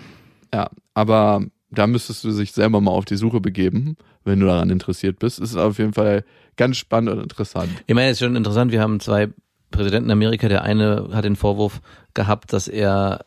[0.53, 4.69] Ja, aber da müsstest du dich selber mal auf die Suche begeben, wenn du daran
[4.69, 5.41] interessiert bist.
[5.41, 6.23] Es ist auf jeden Fall
[6.57, 7.71] ganz spannend und interessant.
[7.87, 9.31] Ich meine, es ist schon interessant, wir haben zwei
[9.71, 10.49] Präsidenten in Amerika.
[10.49, 11.81] Der eine hat den Vorwurf
[12.13, 13.25] gehabt, dass er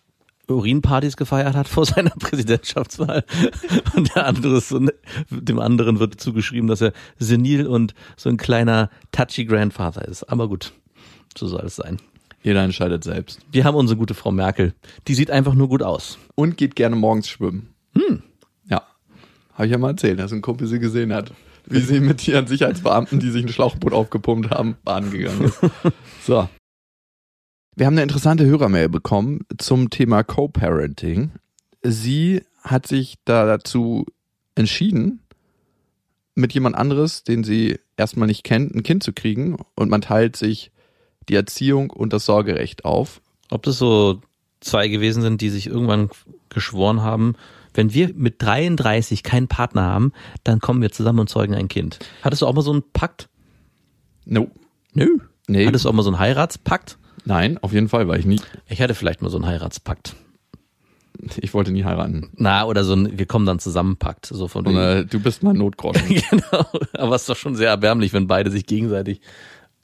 [0.48, 3.24] Urinpartys gefeiert hat vor seiner Präsidentschaftswahl.
[3.96, 4.94] Und der andere ist so, ne-
[5.32, 10.22] dem anderen wird zugeschrieben, dass er senil und so ein kleiner touchy Grandfather ist.
[10.26, 10.72] Aber gut,
[11.36, 11.98] so soll es sein.
[12.44, 13.40] Jeder entscheidet selbst.
[13.52, 14.74] Wir haben unsere gute Frau Merkel.
[15.08, 16.20] Die sieht einfach nur gut aus.
[16.36, 17.70] Und geht gerne morgens schwimmen.
[17.96, 18.22] Hm.
[18.70, 18.84] Ja.
[19.54, 21.32] Habe ich ja mal erzählt, dass ein Kumpel sie gesehen hat.
[21.66, 25.60] Wie sie mit ihren Sicherheitsbeamten, die sich ein Schlauchboot aufgepumpt haben, baden gegangen ist.
[26.26, 26.48] So.
[27.76, 31.32] Wir haben eine interessante Hörermail bekommen zum Thema Co-Parenting.
[31.82, 34.06] Sie hat sich da dazu
[34.56, 35.22] entschieden,
[36.36, 40.36] mit jemand anderes, den sie erstmal nicht kennt, ein Kind zu kriegen und man teilt
[40.36, 40.72] sich
[41.30, 43.22] die Erziehung und das Sorgerecht auf.
[43.50, 44.22] Ob das so
[44.60, 46.10] zwei gewesen sind, die sich irgendwann
[46.50, 47.36] geschworen haben,
[47.74, 50.14] wenn wir mit 33 keinen Partner haben,
[50.44, 52.00] dann kommen wir zusammen und zeugen ein Kind.
[52.22, 53.30] Hattest du auch mal so einen Pakt?
[54.26, 54.52] No.
[54.94, 55.18] Nö.
[55.48, 55.66] Nee.
[55.66, 56.98] Hattest du auch mal so einen Heiratspakt?
[57.26, 60.16] Nein, auf jeden Fall, weil ich nie, Ich hatte vielleicht mal so einen Heiratspakt.
[61.38, 62.30] ich wollte nie heiraten.
[62.36, 65.42] Na, oder so ein, wir kommen dann zusammen Pakt, so von Und, äh, du bist
[65.44, 66.08] mein Notgroschen.
[66.30, 66.66] genau.
[66.94, 69.22] Aber es ist doch schon sehr erbärmlich, wenn beide sich gegenseitig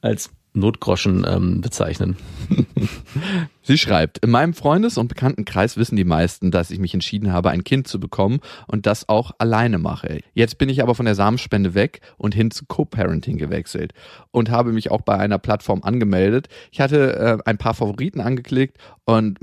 [0.00, 2.16] als Notgroschen ähm, bezeichnen.
[3.62, 7.50] Sie schreibt, in meinem Freundes- und Bekanntenkreis wissen die meisten, dass ich mich entschieden habe,
[7.50, 10.20] ein Kind zu bekommen und das auch alleine mache.
[10.34, 13.92] Jetzt bin ich aber von der Samenspende weg und hin zu Co-Parenting gewechselt
[14.30, 16.48] und habe mich auch bei einer Plattform angemeldet.
[16.72, 19.38] Ich hatte äh, ein paar Favoriten angeklickt und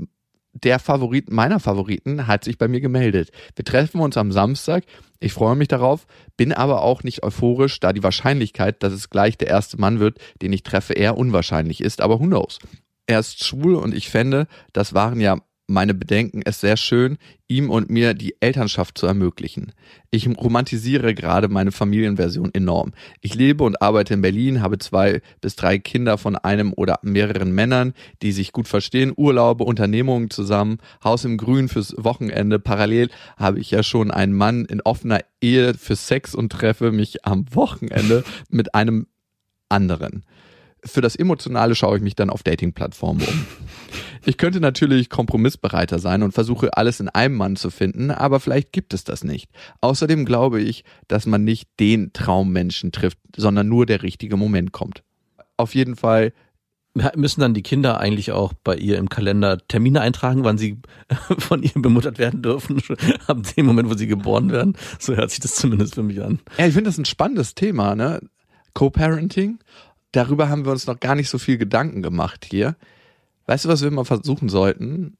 [0.64, 3.30] der Favorit meiner Favoriten hat sich bei mir gemeldet.
[3.56, 4.84] Wir treffen uns am Samstag.
[5.20, 6.06] Ich freue mich darauf,
[6.36, 10.18] bin aber auch nicht euphorisch, da die Wahrscheinlichkeit, dass es gleich der erste Mann wird,
[10.42, 12.00] den ich treffe, eher unwahrscheinlich ist.
[12.00, 12.58] Aber who knows?
[13.06, 15.38] Er ist schwul und ich fände, das waren ja
[15.68, 19.72] meine Bedenken, es sehr schön, ihm und mir die Elternschaft zu ermöglichen.
[20.10, 22.92] Ich romantisiere gerade meine Familienversion enorm.
[23.20, 27.52] Ich lebe und arbeite in Berlin, habe zwei bis drei Kinder von einem oder mehreren
[27.52, 27.92] Männern,
[28.22, 32.58] die sich gut verstehen, Urlaube, Unternehmungen zusammen, Haus im Grün fürs Wochenende.
[32.58, 37.26] Parallel habe ich ja schon einen Mann in offener Ehe für Sex und treffe mich
[37.26, 39.06] am Wochenende mit einem
[39.68, 40.24] anderen.
[40.84, 43.46] Für das Emotionale schaue ich mich dann auf Dating-Plattformen um.
[44.24, 48.72] Ich könnte natürlich kompromissbereiter sein und versuche alles in einem Mann zu finden, aber vielleicht
[48.72, 49.48] gibt es das nicht.
[49.80, 55.02] Außerdem glaube ich, dass man nicht den Traummenschen trifft, sondern nur der richtige Moment kommt.
[55.56, 56.32] Auf jeden Fall,
[57.14, 60.80] Müssen dann die Kinder eigentlich auch bei ihr im Kalender Termine eintragen, wann sie
[61.38, 62.82] von ihr bemuttert werden dürfen,
[63.26, 64.76] ab dem Moment, wo sie geboren werden?
[64.98, 66.40] So hört sich das zumindest für mich an.
[66.58, 68.20] ja, ich finde das ein spannendes Thema, ne?
[68.74, 69.58] Co-Parenting.
[70.12, 72.76] Darüber haben wir uns noch gar nicht so viel Gedanken gemacht hier.
[73.46, 75.16] Weißt du, was wir mal versuchen sollten?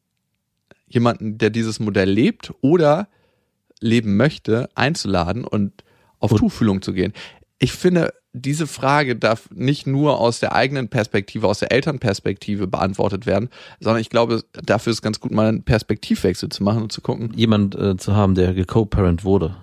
[0.86, 3.08] Jemanden, der dieses Modell lebt oder
[3.80, 5.84] leben möchte, einzuladen und
[6.18, 7.12] auf Tuchfühlung zu gehen.
[7.58, 13.26] Ich finde, diese Frage darf nicht nur aus der eigenen Perspektive, aus der Elternperspektive beantwortet
[13.26, 13.48] werden,
[13.80, 17.32] sondern ich glaube, dafür ist ganz gut, mal einen Perspektivwechsel zu machen und zu gucken.
[17.34, 19.56] Jemand äh, zu haben, der geco-parent wurde.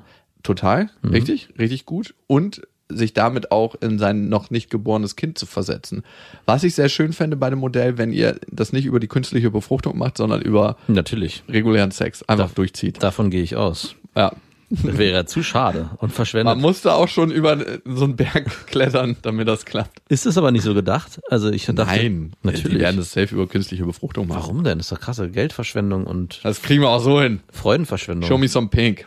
[0.43, 2.13] Total, richtig, richtig gut.
[2.27, 6.03] Und sich damit auch in sein noch nicht geborenes Kind zu versetzen.
[6.45, 9.49] Was ich sehr schön fände bei dem Modell, wenn ihr das nicht über die künstliche
[9.51, 11.43] Befruchtung macht, sondern über Natürlich.
[11.49, 13.01] regulären Sex einfach Da- durchzieht.
[13.01, 13.95] Davon gehe ich aus.
[14.15, 14.33] Ja.
[14.69, 16.57] Das wäre zu schade und Man verschwendet.
[16.57, 20.01] musste auch schon über so einen Berg klettern, damit das klappt.
[20.09, 21.21] Ist es aber nicht so gedacht?
[21.29, 22.79] Also ich dachte, Nein, Die natürlich.
[22.79, 24.39] werden das safe über künstliche Befruchtung machen.
[24.41, 24.79] Warum denn?
[24.79, 27.41] Das ist doch krasse Geldverschwendung und Das kriegen wir auch so hin.
[27.51, 28.27] Freudenverschwendung.
[28.27, 29.05] Show me some pink.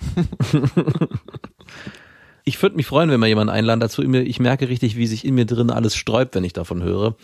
[2.49, 4.03] Ich würde mich freuen, wenn wir jemanden einladen dazu.
[4.03, 7.15] Ich merke richtig, wie sich in mir drin alles sträubt, wenn ich davon höre.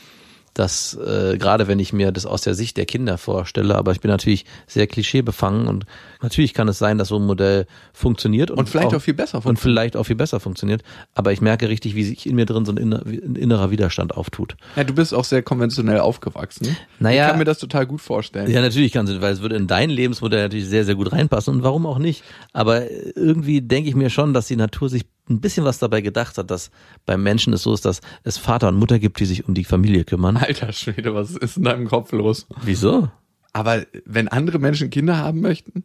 [0.52, 4.00] Das, äh, gerade wenn ich mir das aus der Sicht der Kinder vorstelle, aber ich
[4.00, 5.84] bin natürlich sehr klischeebefangen und
[6.22, 9.38] natürlich kann es sein, dass so ein Modell funktioniert und, Und vielleicht auch viel besser
[9.38, 9.78] und funktioniert.
[9.78, 10.84] vielleicht auch viel besser funktioniert.
[11.12, 14.16] Aber ich merke richtig, wie sich in mir drin so ein, inner, ein innerer Widerstand
[14.16, 14.56] auftut.
[14.76, 16.76] Ja, du bist auch sehr konventionell aufgewachsen.
[17.00, 17.24] Naja.
[17.24, 18.48] Ich kann mir das total gut vorstellen.
[18.48, 21.52] Ja, natürlich kannst du, weil es würde in dein Lebensmodell natürlich sehr, sehr gut reinpassen
[21.52, 22.22] und warum auch nicht.
[22.52, 26.38] Aber irgendwie denke ich mir schon, dass die Natur sich ein bisschen was dabei gedacht
[26.38, 26.70] hat, dass
[27.06, 29.64] beim Menschen es so ist, dass es Vater und Mutter gibt, die sich um die
[29.64, 30.36] Familie kümmern.
[30.36, 32.46] Alter Schwede, was ist in deinem Kopf los?
[32.62, 33.10] Wieso?
[33.52, 35.84] Aber wenn andere Menschen Kinder haben möchten,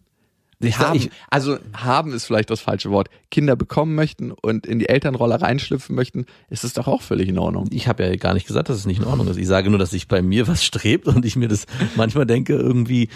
[0.61, 4.77] Sag- haben, ich- also haben ist vielleicht das falsche Wort, Kinder bekommen möchten und in
[4.79, 7.67] die Elternrolle reinschlüpfen möchten, ist es doch auch völlig in Ordnung.
[7.71, 9.37] Ich habe ja gar nicht gesagt, dass es nicht in Ordnung ist.
[9.37, 12.55] Ich sage nur, dass sich bei mir was strebt und ich mir das manchmal denke,
[12.55, 13.07] irgendwie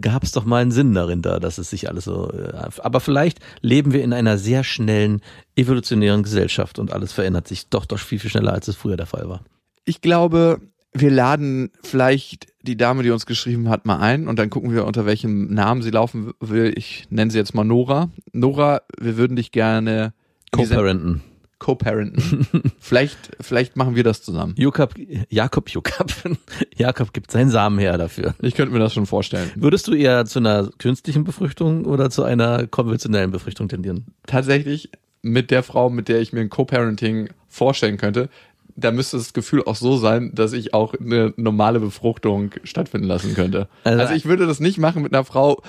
[0.00, 2.30] gab es doch mal einen Sinn darin da, dass es sich alles so.
[2.32, 5.20] äh, Aber vielleicht leben wir in einer sehr schnellen
[5.54, 9.06] evolutionären Gesellschaft und alles verändert sich doch doch viel viel schneller, als es früher der
[9.06, 9.42] Fall war.
[9.84, 10.60] Ich glaube,
[11.00, 14.84] wir laden vielleicht die Dame, die uns geschrieben hat, mal ein und dann gucken wir,
[14.84, 16.72] unter welchem Namen sie laufen will.
[16.76, 18.10] Ich nenne sie jetzt mal Nora.
[18.32, 20.12] Nora, wir würden dich gerne
[20.52, 21.22] Co-Parenten.
[21.58, 22.46] Co-parenten.
[22.78, 24.54] vielleicht, vielleicht machen wir das zusammen.
[24.58, 24.94] Jakob,
[25.30, 26.12] Jakob, Jakob,
[26.76, 28.34] Jakob gibt seinen Samen her dafür.
[28.42, 29.50] Ich könnte mir das schon vorstellen.
[29.54, 34.06] Würdest du eher zu einer künstlichen Befruchtung oder zu einer konventionellen Befruchtung tendieren?
[34.26, 34.90] Tatsächlich
[35.22, 38.28] mit der Frau, mit der ich mir ein Co-Parenting vorstellen könnte,
[38.76, 43.34] da müsste das Gefühl auch so sein, dass ich auch eine normale Befruchtung stattfinden lassen
[43.34, 43.68] könnte.
[43.84, 45.62] Also- Also, ich würde das nicht machen mit einer Frau,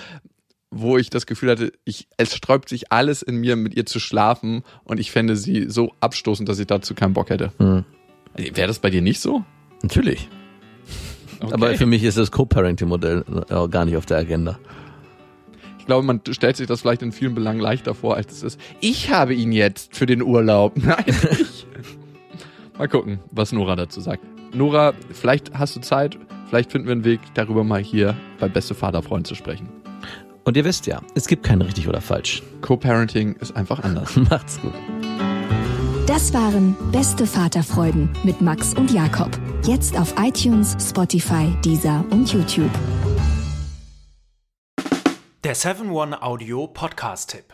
[0.70, 4.00] wo ich das Gefühl hatte, ich, es sträubt sich alles in mir, mit ihr zu
[4.00, 7.54] schlafen und ich fände sie so abstoßend, dass ich dazu keinen Bock hätte.
[7.58, 7.86] Hm.
[8.36, 9.44] Wäre das bei dir nicht so?
[9.82, 10.28] Natürlich.
[11.40, 11.54] Okay.
[11.54, 14.60] Aber für mich ist das Co-Parenting-Modell äh, gar nicht auf der Agenda.
[15.80, 18.60] ich glaube, man stellt sich das vielleicht in vielen Belangen leichter vor, als es ist.
[18.82, 20.76] Ich habe ihn jetzt für den Urlaub.
[20.84, 21.57] Nein, ich.
[22.78, 24.24] Mal gucken, was Nora dazu sagt.
[24.54, 26.18] Nora, vielleicht hast du Zeit,
[26.50, 29.70] vielleicht finden wir einen Weg, darüber mal hier bei Beste Vaterfreund zu sprechen.
[30.44, 32.42] Und ihr wisst ja, es gibt kein richtig oder falsch.
[32.62, 34.16] Co-Parenting ist einfach anders.
[34.30, 34.74] Macht's gut.
[36.08, 39.30] Das waren Beste Vaterfreuden mit Max und Jakob.
[39.66, 42.72] Jetzt auf iTunes, Spotify, Deezer und YouTube.
[45.44, 47.54] Der 7-One-Audio-Podcast-Tipp.